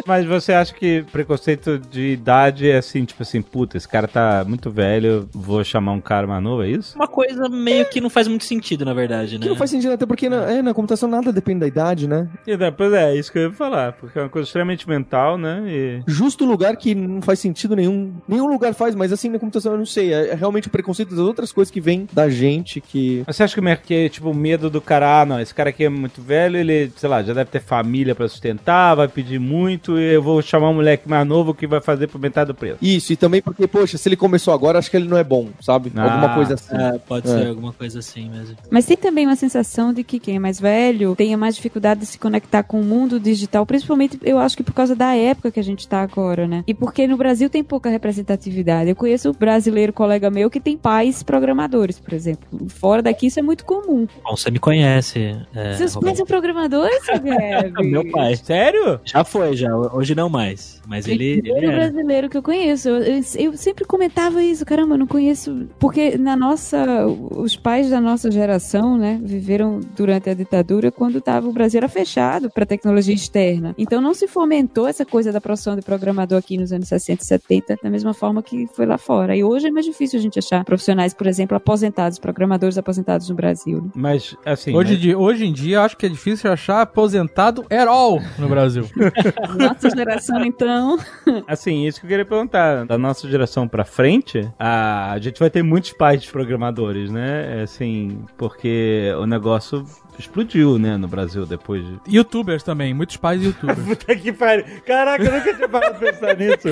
[0.05, 4.43] Mas você acha que preconceito de idade é assim, tipo assim, puta, esse cara tá
[4.47, 6.95] muito velho, vou chamar um cara mais novo, é isso?
[6.95, 9.43] Uma coisa meio que não faz muito sentido, na verdade, né?
[9.43, 12.27] Que não faz sentido, até porque na, é, na computação nada depende da idade, né?
[12.45, 15.63] E depois é, isso que eu ia falar, porque é uma coisa extremamente mental, né?
[15.67, 16.03] E...
[16.07, 18.13] Justo lugar que não faz sentido nenhum.
[18.27, 20.13] Nenhum lugar faz, mas assim, na computação eu não sei.
[20.13, 23.23] É, é realmente o preconceito das outras coisas que vem da gente que.
[23.25, 25.53] Mas você acha que o que é, tipo, o medo do cara, ah, não, esse
[25.53, 29.07] cara aqui é muito velho, ele, sei lá, já deve ter família pra sustentar, vai
[29.07, 32.47] pedir muito, e eu vou chamar um moleque mais novo que vai fazer por metade
[32.47, 32.77] do preço.
[32.81, 35.49] Isso, e também porque, poxa, se ele começou agora, acho que ele não é bom,
[35.61, 35.91] sabe?
[35.95, 36.75] Ah, Alguma coisa assim.
[36.75, 37.31] É, pode É.
[37.39, 38.55] ser alguma coisa assim mesmo.
[38.69, 42.05] Mas tem também uma sensação de que quem é mais velho tenha mais dificuldade de
[42.05, 45.59] se conectar com o mundo digital, principalmente eu acho que por causa da época que
[45.59, 46.63] a gente tá agora, né?
[46.67, 48.89] E porque no Brasil tem pouca representatividade.
[48.89, 52.47] Eu conheço um brasileiro colega meu que tem pais programadores, por exemplo.
[52.69, 54.07] Fora daqui isso é muito comum.
[54.23, 55.35] Bom, você me conhece.
[55.53, 56.01] É, Seus Roberto.
[56.05, 56.99] pais são programadores?
[57.83, 58.35] Meu pai.
[58.35, 58.99] Sério?
[59.03, 59.69] Já foi, já.
[59.93, 60.81] Hoje não mais.
[60.87, 61.89] Mas ele, ele primeiro era.
[61.91, 62.89] brasileiro que eu conheço.
[62.89, 65.67] Eu, eu- eu sempre comentava isso, caramba, eu não conheço.
[65.79, 67.05] Porque na nossa.
[67.07, 71.87] Os pais da nossa geração, né, viveram durante a ditadura quando tava, o Brasil era
[71.89, 73.73] fechado para tecnologia externa.
[73.77, 77.25] Então não se fomentou essa coisa da profissão de programador aqui nos anos 60 e
[77.25, 79.35] 70, da mesma forma que foi lá fora.
[79.35, 83.35] E hoje é mais difícil a gente achar profissionais, por exemplo, aposentados, programadores aposentados no
[83.35, 83.81] Brasil.
[83.83, 83.89] né?
[83.95, 84.75] Mas, assim...
[84.75, 88.47] Hoje, mas- de, hoje em dia, acho que é difícil achar aposentado at all no
[88.47, 88.85] Brasil.
[89.73, 90.97] Nossa geração, então.
[91.47, 92.85] Assim, isso que eu queria perguntar.
[92.85, 97.59] Da nossa geração pra frente, a, gente vai ter muitos pais de programadores, né?
[97.59, 99.85] É, Assim, porque o negócio
[100.19, 101.99] explodiu, né, no Brasil depois de...
[102.15, 103.79] Youtubers também, muitos pais youtubers.
[103.79, 104.65] Puta que pariu.
[104.85, 106.69] Caraca, eu nunca tinha parado pra pensar nisso.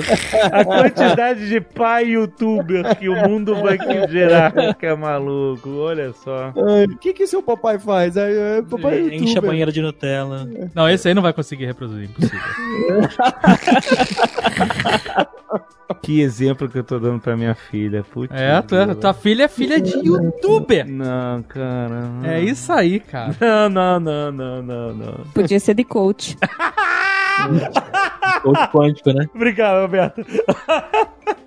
[0.51, 3.77] A quantidade de pai youtuber que o mundo vai
[4.09, 4.53] gerar.
[4.75, 6.53] Que é maluco, olha só.
[6.55, 8.17] O que que seu papai faz?
[8.17, 9.49] Aí, é, papai é Enche a youtuber.
[9.49, 10.47] banheira de Nutella.
[10.73, 12.39] Não, esse aí não vai conseguir reproduzir, impossível.
[15.95, 18.03] Que exemplo que eu tô dando pra minha filha.
[18.03, 18.33] Putz.
[18.33, 20.87] É, tua, tua filha é filha de youtuber.
[20.87, 21.89] Não, cara.
[21.89, 22.25] não.
[22.25, 23.35] É isso aí, cara.
[23.41, 25.13] Não, não, não, não, não, não.
[25.33, 26.37] Podia ser de coach.
[28.43, 29.27] Outro quântico, né?
[29.33, 30.23] Obrigado, Roberto.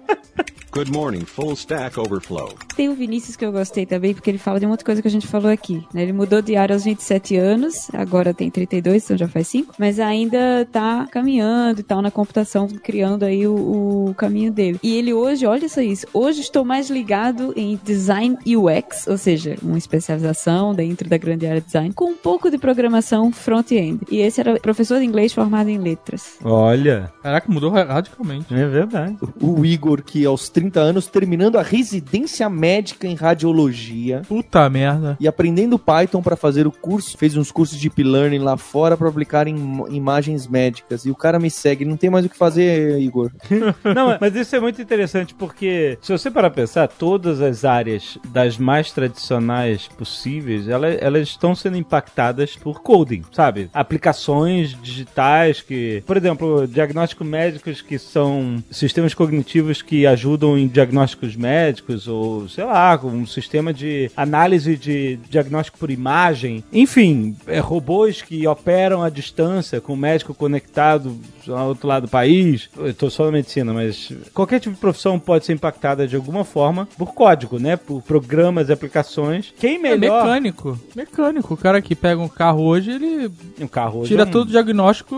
[0.74, 2.52] Good morning, full stack overflow.
[2.74, 5.10] Tem o Vinícius que eu gostei também, porque ele fala de muita coisa que a
[5.10, 5.86] gente falou aqui.
[5.94, 6.02] né?
[6.02, 10.00] Ele mudou de área aos 27 anos, agora tem 32, então já faz 5, mas
[10.00, 14.80] ainda tá caminhando e tal na computação, criando aí o, o caminho dele.
[14.82, 19.56] E ele hoje, olha só isso, hoje estou mais ligado em design UX, ou seja,
[19.62, 24.00] uma especialização dentro da grande área de design, com um pouco de programação front-end.
[24.10, 26.36] E esse era professor de inglês formado em letras.
[26.42, 28.52] Olha, Caraca, mudou radicalmente.
[28.52, 29.16] é verdade.
[29.40, 35.16] O Igor, que aos 30 anos, terminando a residência médica em radiologia Puta merda.
[35.20, 37.16] e aprendendo Python para fazer o curso.
[37.16, 41.04] Fez uns cursos de deep learning lá fora para aplicar em im- imagens médicas.
[41.04, 43.30] E o cara me segue, não tem mais o que fazer, Igor.
[43.94, 48.18] Não, mas isso é muito interessante porque, se você parar pra pensar, todas as áreas
[48.32, 53.68] das mais tradicionais possíveis, elas, elas estão sendo impactadas por coding, sabe?
[53.74, 61.36] Aplicações digitais que, por exemplo, diagnósticos médicos que são sistemas cognitivos que ajudam em diagnósticos
[61.36, 66.62] médicos ou, sei lá, um sistema de análise de diagnóstico por imagem.
[66.72, 71.16] Enfim, é, robôs que operam à distância com o médico conectado
[71.48, 72.68] ao outro lado do país.
[72.76, 76.44] Eu tô só na medicina, mas qualquer tipo de profissão pode ser impactada de alguma
[76.44, 77.76] forma por código, né?
[77.76, 79.52] Por programas e aplicações.
[79.58, 80.24] Quem É melhor...
[80.24, 80.78] mecânico.
[80.94, 81.54] Mecânico.
[81.54, 84.48] O cara que pega um carro hoje, ele um carro hoje tira é um- todo
[84.48, 85.14] o diagnóstico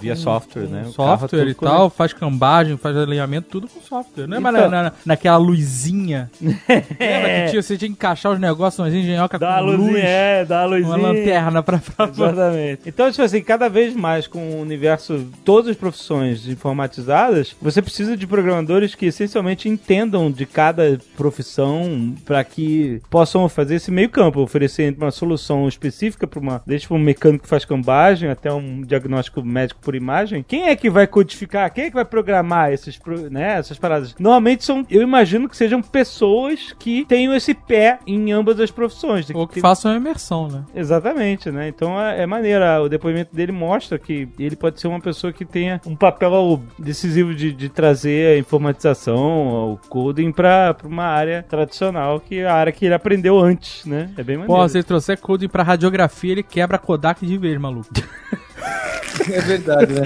[0.00, 0.84] Via software, né?
[0.86, 4.26] É Software e tal, faz cambagem, faz alinhamento, tudo com software.
[4.26, 6.30] Não é mais na, na- naquela luzinha.
[6.40, 10.04] Lembra que tinha, você tinha que encaixar os negócios, umas engenhocas Dá com luzinha, luz,
[10.04, 10.86] é, dá a luzinha.
[10.88, 11.78] uma lanterna pra...
[11.78, 12.06] pra...
[12.08, 12.82] Exatamente.
[12.86, 18.16] Então, tipo assim, cada vez mais com o universo, todas as profissões informatizadas, você precisa
[18.16, 24.40] de programadores que essencialmente entendam de cada profissão para que possam fazer esse meio campo,
[24.40, 29.42] oferecer uma solução específica para uma, desde um mecânico que faz cambagem até um diagnóstico
[29.42, 30.44] médico por imagem.
[30.46, 31.72] Quem é que vai codificar?
[31.72, 32.98] Quem é que vai programar esses,
[33.30, 34.14] né, essas paradas?
[34.18, 39.28] Normalmente são, eu imagino que sejam pessoas que tenham esse pé em ambas as profissões.
[39.30, 40.64] Ou que Tem- façam a imersão, né?
[40.74, 41.68] Exatamente, né?
[41.68, 42.82] Então é, é maneira.
[42.82, 47.34] O depoimento dele mostra que ele pode ser uma pessoa que tenha um papel decisivo
[47.34, 52.54] de, de trazer a informatização, o coding pra, pra uma área tradicional, que é a
[52.54, 54.10] área que ele aprendeu antes, né?
[54.16, 54.60] É bem maneiro.
[54.60, 57.88] Pô, se ele trouxer coding pra radiografia, ele quebra a Kodak de vez, maluco.
[59.30, 60.02] É verdade, né?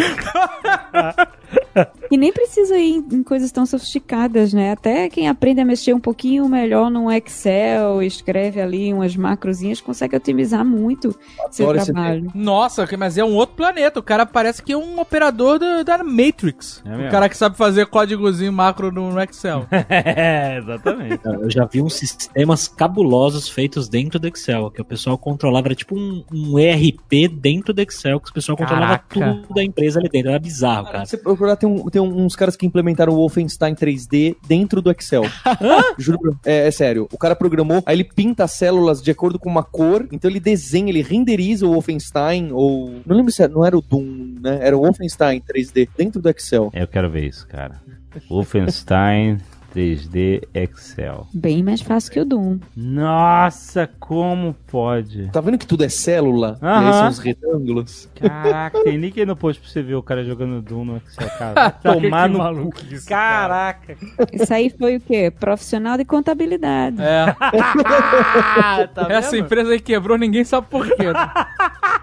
[2.14, 4.70] E nem precisa ir em, em coisas tão sofisticadas, né?
[4.70, 10.14] Até quem aprende a mexer um pouquinho melhor no Excel, escreve ali umas macrozinhas, consegue
[10.14, 11.12] otimizar muito
[11.50, 12.30] seu trabalho.
[12.32, 13.98] Nossa, mas é um outro planeta.
[13.98, 16.80] O cara parece que é um operador da, da Matrix.
[16.86, 17.10] É o mesmo.
[17.10, 19.66] cara que sabe fazer códigozinho macro no, Excel.
[19.90, 21.20] é, exatamente.
[21.24, 25.74] Eu já vi uns sistemas cabulosos feitos dentro do Excel, que o pessoal controlava, era
[25.74, 29.40] tipo um, um ERP dentro do Excel, que o pessoal controlava Caraca.
[29.42, 30.30] tudo da empresa ali dentro.
[30.30, 31.04] Era bizarro, cara.
[31.06, 34.80] Se você procurar, tem, um- tem um- uns caras que implementaram o Wolfenstein 3D dentro
[34.80, 35.24] do Excel.
[35.98, 37.08] Juro pra é, é sério.
[37.12, 40.40] O cara programou, aí ele pinta as células de acordo com uma cor, então ele
[40.40, 43.00] desenha, ele renderiza o Wolfenstein, ou.
[43.06, 44.58] Não lembro se era, não era o Doom, né?
[44.62, 46.70] Era o Wolfenstein 3D dentro do Excel.
[46.74, 47.80] Eu quero ver isso, cara.
[48.28, 49.38] Wolfenstein
[49.74, 51.26] 3D Excel.
[51.34, 52.58] Bem mais fácil que o Doom.
[52.76, 55.28] Nossa, como pode?
[55.32, 56.58] Tá vendo que tudo é célula?
[56.62, 56.92] E aí Aham.
[56.92, 58.08] são os retângulos?
[58.14, 61.28] Caraca, tem link aí no post pra você ver o cara jogando Doom no Excel,
[61.30, 61.70] cara.
[61.82, 63.96] Tomar no maluco isso, Caraca.
[64.32, 65.32] Isso aí foi o quê?
[65.32, 67.02] Profissional de contabilidade.
[67.02, 67.34] É.
[68.94, 71.06] tá Essa empresa aí quebrou, ninguém sabe por quê.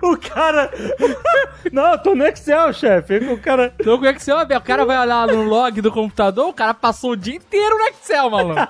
[0.01, 0.71] O cara.
[1.71, 3.17] Não, eu tô no Excel, chefe.
[3.17, 3.71] O cara.
[3.79, 7.12] Então com o Excel, o cara vai olhar no log do computador, o cara passou
[7.12, 8.56] o dia inteiro no Excel, maluco.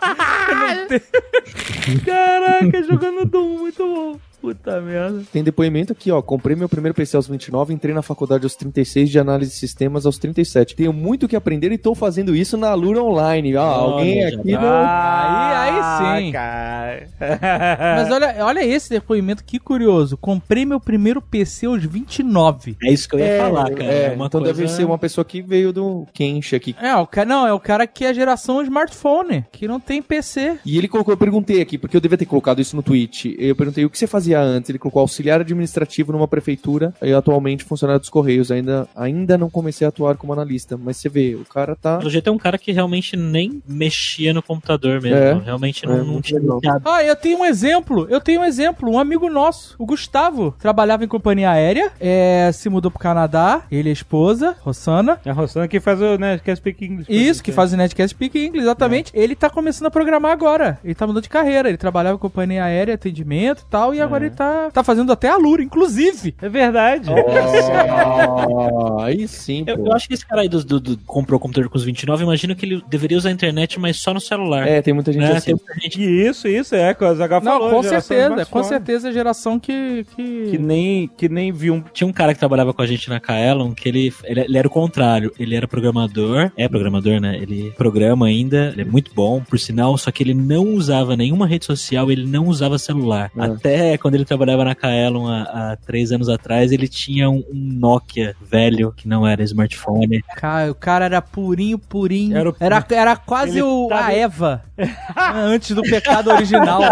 [2.05, 4.19] Caraca, jogando Doom, muito bom.
[4.41, 5.23] Puta merda.
[5.31, 6.21] Tem depoimento aqui, ó.
[6.21, 10.05] Comprei meu primeiro PC aos 29, entrei na faculdade aos 36 de análise de sistemas
[10.05, 10.75] aos 37.
[10.75, 13.55] Tenho muito que aprender e tô fazendo isso na Alura Online.
[13.55, 14.61] Ah, alguém aqui tá.
[14.61, 14.85] não.
[14.85, 16.31] Aí- aí sim.
[16.31, 17.07] Cara.
[17.97, 20.17] Mas olha, olha esse depoimento, que curioso.
[20.17, 22.77] Comprei meu primeiro PC aos 29.
[22.83, 23.83] É isso que eu ia falar, cara.
[23.83, 24.53] É, É uma então coisa...
[24.55, 26.75] deve ser uma pessoa que veio do Kenshi aqui.
[26.81, 30.01] É, o cara, não, é o cara que é a geração smartphone, que não tem
[30.01, 30.57] PC.
[30.65, 33.35] E ele colocou, eu perguntei aqui, porque eu devia ter colocado isso no tweet.
[33.37, 34.69] Eu perguntei o que você fazia antes.
[34.69, 38.51] Ele colocou auxiliar administrativo numa prefeitura e atualmente funcionário dos Correios.
[38.51, 41.97] Ainda, ainda não comecei a atuar como analista, mas você vê, o cara tá.
[41.97, 45.17] Pelo jeito é um cara que realmente nem mexia no computador mesmo.
[45.17, 45.33] É.
[45.33, 46.81] Realmente É, não, não tinha iniciado.
[46.85, 51.03] Ah, eu tenho um exemplo, eu tenho um exemplo, um amigo nosso, o Gustavo, trabalhava
[51.03, 55.33] em companhia aérea, é, se mudou pro Canadá, ele e a esposa, Rossana, É a
[55.33, 57.11] Rossana que faz o Nerdcast Speak English.
[57.11, 59.11] Isso, que faz o Netcast Speak English, exatamente.
[59.13, 60.79] Ele tá começando a programar agora.
[60.83, 61.69] Ele tá mudando de carreira.
[61.69, 65.29] Ele trabalhava em companhia aérea, atendimento e tal, e agora ele tá, tá fazendo até
[65.29, 66.35] a Lura, inclusive.
[66.41, 67.09] É verdade.
[67.11, 69.87] Ah, aí sim, Eu, pô.
[69.87, 72.23] eu acho que esse cara aí do, do- do- comprou o computador com os 29,
[72.23, 74.67] imagino que ele deveria usar a internet, mas só no celular.
[74.67, 75.31] É, tem muita gente né?
[75.33, 75.45] assim.
[75.47, 77.69] Tem muita gente Isso, isso, é, que o Não, falou.
[77.69, 80.05] com certeza, com certeza a geração que.
[80.15, 80.51] que...
[80.51, 81.81] Que nem, que nem viu um.
[81.93, 84.67] Tinha um cara que trabalhava com a gente na Kaelon que ele, ele, ele era
[84.67, 85.31] o contrário.
[85.39, 87.37] Ele era programador, é programador, né?
[87.41, 91.47] Ele programa ainda, ele é muito bom, por sinal, só que ele não usava nenhuma
[91.47, 93.31] rede social, ele não usava celular.
[93.37, 93.45] Ah.
[93.45, 97.37] Até quando quando ele trabalhava na Kaelon há, há três anos atrás, ele tinha um,
[97.49, 100.21] um Nokia velho, que não era smartphone.
[100.35, 102.35] Cara, o cara era purinho, purinho.
[102.35, 104.63] Era Era, o- era, quase Ele o, tava- a Eva.
[105.33, 106.81] antes do pecado original.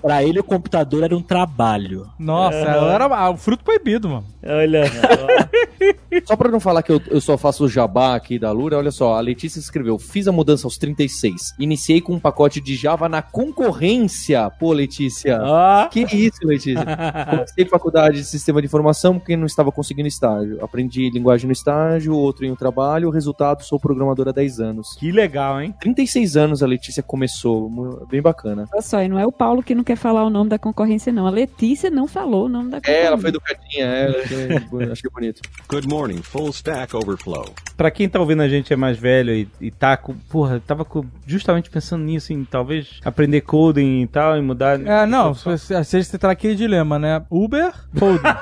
[0.00, 2.08] Pra ele, o computador era um trabalho.
[2.18, 4.24] Nossa, era ah, o fruto proibido, mano.
[4.44, 6.26] Olha só.
[6.26, 8.90] Só pra não falar que eu, eu só faço o jabá aqui da Lura, olha
[8.90, 11.54] só, a Letícia escreveu: Fiz a mudança aos 36.
[11.58, 14.48] Iniciei com um pacote de Java na concorrência.
[14.58, 15.21] Pô, Letícia.
[15.30, 15.86] Ó.
[15.88, 16.84] Que isso, Letícia?
[17.30, 20.62] Comecei faculdade de sistema de informação porque não estava conseguindo estágio.
[20.62, 23.10] Aprendi linguagem no estágio, outro em um trabalho.
[23.10, 24.96] Resultado, sou programador há 10 anos.
[24.98, 25.74] Que legal, hein?
[25.80, 27.70] 36 anos a Letícia começou,
[28.10, 28.66] bem bacana.
[28.72, 31.12] Olha só, e não é o Paulo que não quer falar o nome da concorrência,
[31.12, 31.26] não.
[31.26, 33.02] A Letícia não falou o nome da concorrência.
[33.02, 35.40] É, ela foi educadinha, é, achei, achei bonito.
[35.68, 37.46] Good morning, full stack overflow.
[37.76, 40.14] Pra quem tá ouvindo a gente é mais velho e, e tá com.
[40.30, 44.80] Porra, tava com- justamente pensando nisso, em talvez aprender coding e tal, e mudar.
[44.86, 47.22] É, não, se você, se você tá naquele dilema, né?
[47.30, 48.20] Uber, folding.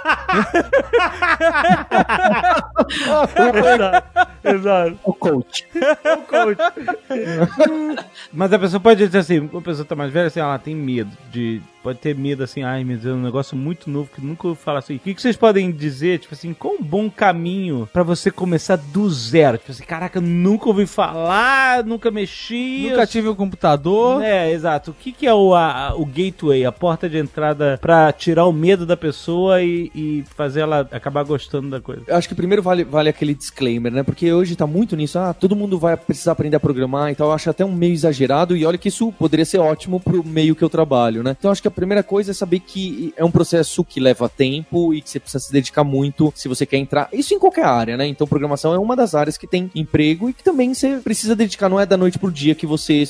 [3.37, 4.07] Exato.
[4.45, 4.99] Exato.
[5.05, 5.67] O coach.
[5.75, 6.59] O coach.
[8.33, 11.11] Mas a pessoa pode dizer assim, a pessoa tá mais velha, assim, ela tem medo
[11.31, 11.61] de.
[11.83, 14.61] Pode ter medo assim, ai meu Deus, é um negócio muito novo que nunca ouvi
[14.61, 14.97] falar assim.
[14.97, 18.77] O que, que vocês podem dizer, tipo assim, qual um bom caminho pra você começar
[18.77, 19.57] do zero?
[19.57, 22.87] Tipo assim, caraca, nunca ouvi falar, nunca mexi.
[22.91, 24.23] Nunca tive um computador.
[24.23, 24.91] É, exato.
[24.91, 28.53] O que, que é o, a- o gateway, a porta de entrada pra tirar o
[28.53, 32.03] medo da pessoa e, e fazer ela acabar gostando da coisa?
[32.07, 34.03] Eu acho que primeiro vale, vale aquele disclaimer, né?
[34.03, 37.29] Porque hoje tá muito nisso, ah, todo mundo vai precisar aprender a programar e tal.
[37.29, 40.55] Eu acho até um meio exagerado e olha que isso poderia ser ótimo pro meio
[40.55, 41.35] que eu trabalho, né?
[41.39, 44.93] Então acho que a primeira coisa é saber que é um processo que leva tempo
[44.93, 47.09] e que você precisa se dedicar muito se você quer entrar.
[47.13, 48.07] Isso em qualquer área, né?
[48.07, 51.69] Então programação é uma das áreas que tem emprego e que também você precisa dedicar,
[51.69, 53.05] não é da noite pro dia que você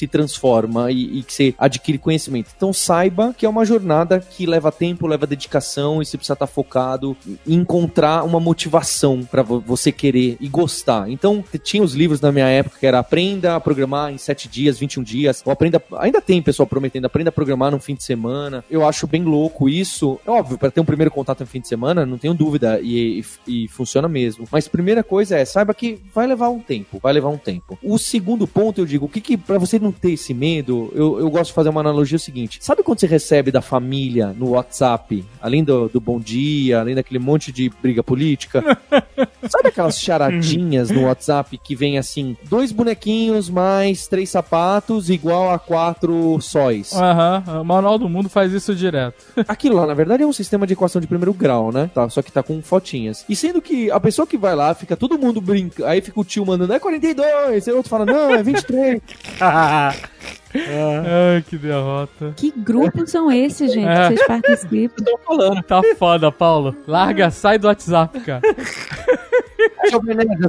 [0.00, 2.50] se transforma e, e que você adquire conhecimento.
[2.56, 6.46] Então saiba que é uma jornada que leva tempo, leva dedicação e você precisa estar
[6.46, 11.08] focado em encontrar uma motivação para você querer e gostar.
[11.10, 14.78] Então tinha os livros na minha época que era aprenda a programar em 7 dias,
[14.78, 18.64] 21 dias, ou aprenda, ainda tem pessoal prometendo aprenda a programar no fim de semana.
[18.70, 20.18] Eu acho bem louco isso.
[20.26, 23.20] É óbvio, para ter um primeiro contato no fim de semana, não tenho dúvida e,
[23.46, 24.46] e- e funciona mesmo.
[24.50, 27.78] Mas primeira coisa é, saiba que vai levar um tempo, vai levar um tempo.
[27.82, 31.18] O segundo ponto eu digo, o que que para você não ter esse medo, eu,
[31.18, 32.58] eu gosto de fazer uma analogia seguinte.
[32.60, 37.18] Sabe quando você recebe da família no WhatsApp, além do, do bom dia, além daquele
[37.18, 38.62] monte de briga política,
[39.48, 45.58] Sabe aquelas charadinhas no WhatsApp que vem assim, dois bonequinhos mais três sapatos igual a
[45.58, 46.92] quatro sóis?
[46.92, 49.24] Aham, o Manual do Mundo faz isso direto.
[49.48, 51.90] Aquilo lá, na verdade, é um sistema de equação de primeiro grau, né?
[51.94, 53.24] Tá, só que tá com fotinhas.
[53.28, 56.24] E sendo que a pessoa que vai lá, fica todo mundo brinca, aí fica o
[56.24, 59.00] tio mandando, é 42, aí o outro fala, não, é 23.
[60.54, 62.32] Ai, que derrota.
[62.36, 63.86] Que grupos são esses, gente?
[63.86, 64.08] É.
[64.08, 65.04] que Vocês participam?
[65.04, 65.62] Tô falando.
[65.62, 66.76] Tá foda, Paulo.
[66.86, 68.42] Larga, sai do WhatsApp, cara.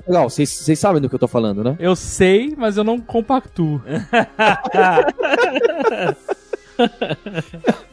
[0.07, 1.75] Legal, vocês vocês sabem do que eu tô falando, né?
[1.79, 3.81] Eu sei, mas eu não compactuo.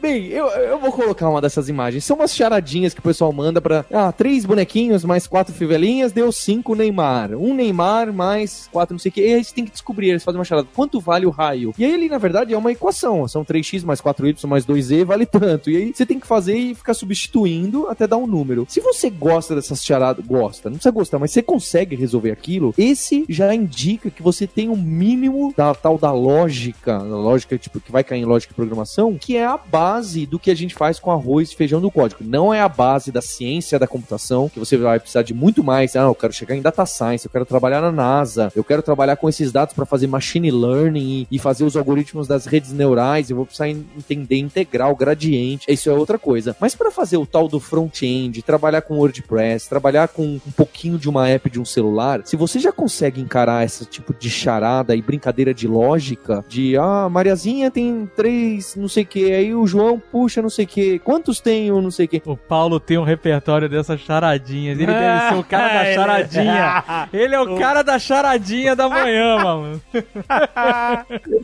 [0.09, 2.03] Bem, eu, eu vou colocar uma dessas imagens.
[2.03, 3.85] São umas charadinhas que o pessoal manda pra.
[3.93, 7.35] Ah, três bonequinhos mais quatro fivelinhas deu cinco Neymar.
[7.35, 9.21] Um Neymar mais quatro não sei o que.
[9.21, 10.67] E aí você tem que descobrir, eles fazem uma charada.
[10.73, 11.75] Quanto vale o raio?
[11.77, 13.27] E aí ele, na verdade, é uma equação.
[13.27, 15.69] São 3x mais 4y mais 2z vale tanto.
[15.69, 18.65] E aí você tem que fazer e ficar substituindo até dar um número.
[18.67, 23.25] Se você gosta dessas charadas, gosta, não precisa gostar, mas você consegue resolver aquilo, esse
[23.29, 28.03] já indica que você tem um mínimo da tal da lógica, lógica tipo que vai
[28.03, 31.11] cair em lógica e programação, que é a base do que a gente faz com
[31.11, 32.23] arroz e feijão do código.
[32.23, 35.95] Não é a base da ciência da computação, que você vai precisar de muito mais.
[35.95, 39.15] Ah, eu quero chegar em data science, eu quero trabalhar na NASA, eu quero trabalhar
[39.15, 43.35] com esses dados para fazer machine learning e, fazer os algoritmos das redes neurais, eu
[43.35, 45.65] vou precisar en- entender integral, gradiente.
[45.71, 46.55] Isso é outra coisa.
[46.59, 51.09] Mas para fazer o tal do front-end, trabalhar com WordPress, trabalhar com um pouquinho de
[51.09, 55.01] uma app de um celular, se você já consegue encarar esse tipo de charada e
[55.01, 59.65] brincadeira de lógica, de ah, Mariazinha tem três, não sei o que, aí o
[60.11, 62.21] puxa não sei o que, quantos tem o não sei o que.
[62.25, 64.77] O Paulo tem um repertório dessas charadinhas.
[64.79, 66.83] Ele deve ser o cara da Ele- charadinha.
[67.13, 69.81] Ele é o cara da charadinha da manhã, mano.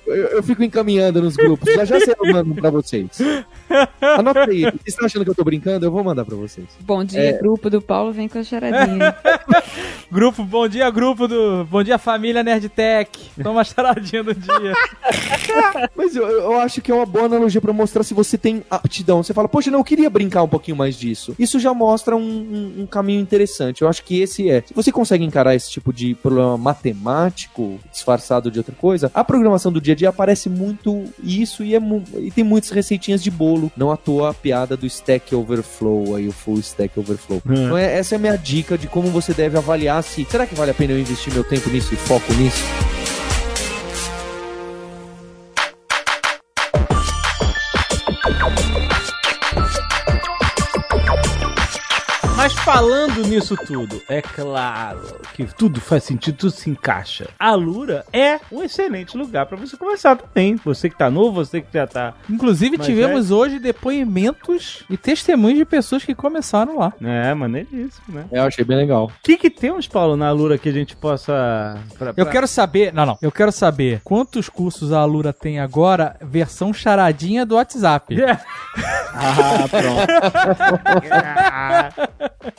[0.07, 3.09] Eu, eu fico encaminhando nos grupos, já já sei eu mando pra vocês.
[4.17, 5.85] Anota aí, vocês estão achando que eu tô brincando?
[5.85, 6.65] Eu vou mandar pra vocês.
[6.81, 7.33] Bom dia, É.
[7.33, 9.15] grupo do Paulo, vem com a charadinha.
[10.11, 11.65] Grupo, bom dia, grupo do.
[11.65, 13.31] Bom dia, família Nerdtech.
[13.41, 14.73] Toma a charadinha do dia.
[15.95, 19.21] Mas eu, eu acho que é uma boa analogia pra mostrar se você tem aptidão.
[19.23, 21.35] Você fala, poxa, não, eu queria brincar um pouquinho mais disso.
[21.37, 23.81] Isso já mostra um, um- um caminho interessante.
[23.81, 24.61] Eu acho que esse é.
[24.65, 29.71] Se você consegue encarar esse tipo de problema matemático, disfarçado de outra coisa, a programação
[29.71, 31.79] do dia a dia aparece muito isso e, é
[32.19, 33.71] e tem muitas receitinhas de bolo.
[33.77, 37.41] Não à toa a piada do Stack Overflow, aí o Full Stack Overflow.
[37.45, 40.55] Então é- essa é a minha dica de como você deve avaliar se será que
[40.55, 42.63] vale a pena eu investir meu tempo nisso e foco nisso?
[52.65, 54.99] Falando nisso tudo, é claro
[55.35, 57.27] que tudo faz sentido, tudo se encaixa.
[57.39, 60.55] A Lura é um excelente lugar pra você começar também.
[60.65, 62.15] Você que tá novo, você que já tá.
[62.27, 66.91] Inclusive, Mas tivemos hoje depoimentos e testemunhos de pessoas que começaram lá.
[67.03, 68.25] É, maneiríssimo, né?
[68.31, 69.05] Eu achei bem legal.
[69.05, 71.77] O que que temos, Paulo, na Lura que a gente possa.
[71.99, 72.91] pra- Eu pra- quero saber.
[72.91, 73.17] Não, não.
[73.21, 78.19] Eu quero saber quantos cursos a Alura tem agora, versão charadinha do WhatsApp.
[78.19, 78.39] É.
[79.17, 80.05] Ah, pronto.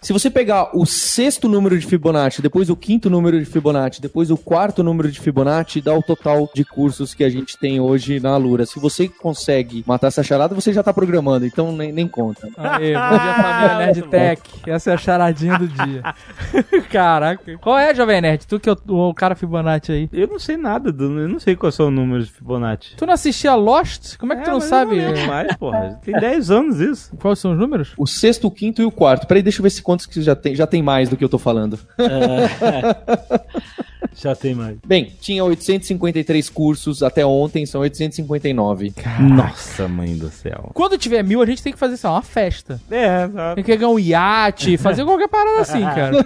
[0.00, 4.30] Se você pegar o sexto número de Fibonacci, depois o quinto número de Fibonacci, depois
[4.30, 8.20] o quarto número de Fibonacci, dá o total de cursos que a gente tem hoje
[8.20, 8.66] na Alura.
[8.66, 12.50] Se você consegue matar essa charada, você já tá programando, então nem, nem conta.
[12.56, 14.42] Aê, bom dia, família Nerd Tech.
[14.66, 16.02] Essa é a charadinha do dia.
[16.92, 17.56] Caraca.
[17.58, 18.46] Qual é, Jovem Nerd?
[18.46, 20.08] Tu que é o, o cara Fibonacci aí.
[20.12, 22.94] Eu não sei nada, do, eu não sei quais são os números de Fibonacci.
[22.94, 24.18] Tu não assistia Lost?
[24.18, 25.98] Como é que tu não mas eu sabe lembro mais, porra.
[26.04, 27.16] Tem 10 anos isso.
[27.16, 27.94] quais são os números?
[27.96, 29.26] O sexto, o quinto e o quarto.
[29.26, 30.54] Peraí, deixa eu ver se quantos que já tem.
[30.54, 31.78] Já tem mais do que eu tô falando.
[34.14, 34.76] Já tem mais.
[34.86, 38.92] Bem, tinha 853 cursos até ontem, são 859.
[39.20, 40.70] Nossa, mãe do céu.
[40.72, 42.80] Quando tiver mil, a gente tem que fazer assim, ó, uma festa.
[42.90, 43.54] É, sabe?
[43.56, 46.24] Tem que ganhar um iate, fazer qualquer parada assim, cara.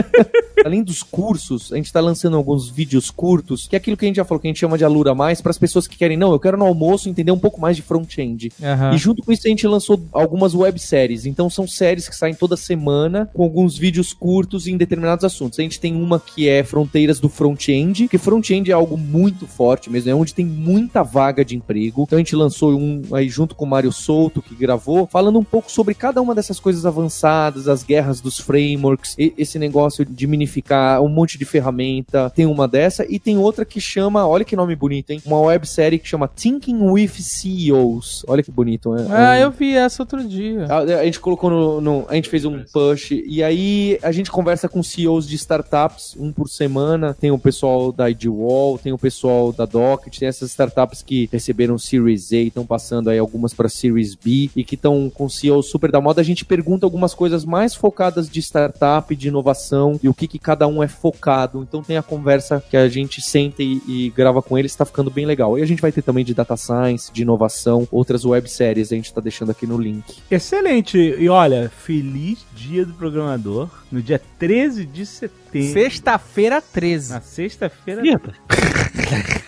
[0.64, 4.08] Além dos cursos, a gente tá lançando alguns vídeos curtos, que é aquilo que a
[4.08, 6.16] gente já falou, que a gente chama de Alura Mais, para as pessoas que querem,
[6.16, 8.52] não, eu quero no almoço entender um pouco mais de front-end.
[8.62, 8.94] Aham.
[8.94, 11.26] E junto com isso a gente lançou algumas webséries.
[11.34, 15.58] Então são séries que saem toda semana com alguns vídeos curtos em determinados assuntos.
[15.58, 19.90] A gente tem uma que é Fronteiras do Front-end, que front-end é algo muito forte
[19.90, 22.04] mesmo, é onde tem muita vaga de emprego.
[22.04, 25.44] Então a gente lançou um aí junto com o Mário Souto, que gravou, falando um
[25.44, 31.02] pouco sobre cada uma dessas coisas avançadas, as guerras dos frameworks, esse negócio de minificar
[31.02, 32.30] um monte de ferramenta.
[32.30, 35.20] Tem uma dessa e tem outra que chama, olha que nome bonito, hein?
[35.26, 37.08] Uma websérie que chama Thinking with
[37.54, 38.24] CEOs.
[38.28, 39.06] Olha que bonito, né?
[39.10, 40.66] Ah, Um- eu vi essa outro dia.
[40.68, 44.30] a, a gente colocou no, no- A gente fez um push e aí a gente
[44.30, 47.14] conversa com CEOs de startups, um por semana.
[47.18, 51.78] Tem o pessoal da IDWall, tem o pessoal da Docket, tem essas startups que receberam
[51.78, 55.90] Series A, estão passando aí algumas para Series B e que estão com CEOs super
[55.90, 56.20] da moda.
[56.20, 60.38] A gente pergunta algumas coisas mais focadas de startup, de inovação e o que, que
[60.38, 61.62] cada um é focado.
[61.66, 65.10] Então tem a conversa que a gente senta e, e grava com eles, tá ficando
[65.10, 65.58] bem legal.
[65.58, 69.12] E a gente vai ter também de data science, de inovação, outras webséries, a gente
[69.14, 70.04] tá deixando aqui no link.
[70.30, 71.13] Excelente.
[71.18, 73.68] E olha, feliz dia do programador.
[73.90, 75.72] No dia 13 de setembro.
[75.72, 77.12] Sexta-feira 13.
[77.12, 78.02] Na sexta-feira.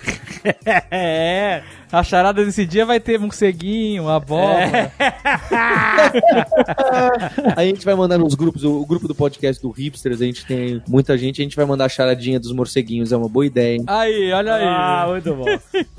[0.90, 1.64] É.
[1.90, 4.92] A charada desse dia vai ter morceguinho, abóbora.
[7.56, 10.44] a gente vai mandar nos grupos, o, o grupo do podcast do Hipsters, a gente
[10.44, 13.76] tem muita gente, a gente vai mandar a charadinha dos morceguinhos, é uma boa ideia,
[13.76, 13.84] hein?
[13.86, 14.64] Aí, olha aí.
[14.64, 15.44] Ah, muito bom.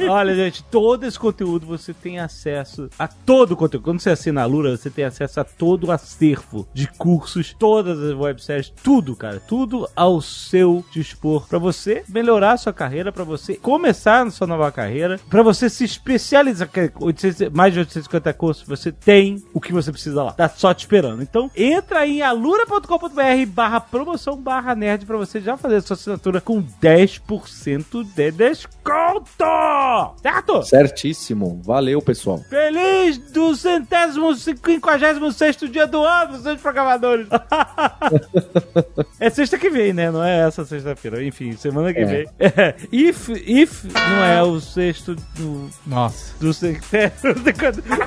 [0.09, 3.83] Olha, gente, todo esse conteúdo você tem acesso a todo o conteúdo.
[3.83, 7.99] Quando você assina a Lura, você tem acesso a todo o acervo de cursos, todas
[7.99, 9.39] as webséries, tudo, cara.
[9.39, 11.47] Tudo ao seu dispor.
[11.47, 15.69] Pra você melhorar a sua carreira, pra você começar na sua nova carreira, pra você
[15.77, 16.67] se especializar.
[16.67, 20.31] que 800 mais de 850 cursos, você tem o que você precisa lá.
[20.33, 21.21] Tá só te esperando.
[21.21, 26.41] Então, entra em alura.com.br barra promoção barra nerd pra você já fazer a sua assinatura
[26.41, 30.15] com 10% de desconto!
[30.21, 30.63] Certo?
[30.63, 31.61] Certíssimo.
[31.63, 32.39] Valeu, pessoal.
[32.49, 37.27] Feliz do centésimo quinquagésimo sexto dia do ano, seus programadores!
[39.19, 40.11] é sexta que vem, né?
[40.11, 41.23] Não é essa sexta-feira.
[41.23, 42.05] Enfim, semana que É.
[42.05, 42.27] vem.
[42.39, 42.75] É.
[42.91, 46.35] If, if não é o sexto do, Nossa.
[46.39, 47.35] do centésimo...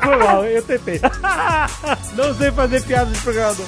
[0.02, 1.00] Foi mal, eu tentei.
[2.16, 3.66] não sei fazer piada de programador.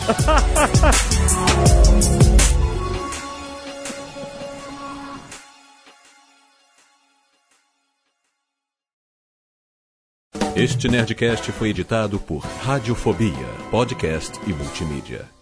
[10.54, 13.32] Este Nerdcast foi editado por Radiofobia,
[13.70, 15.41] podcast e multimídia.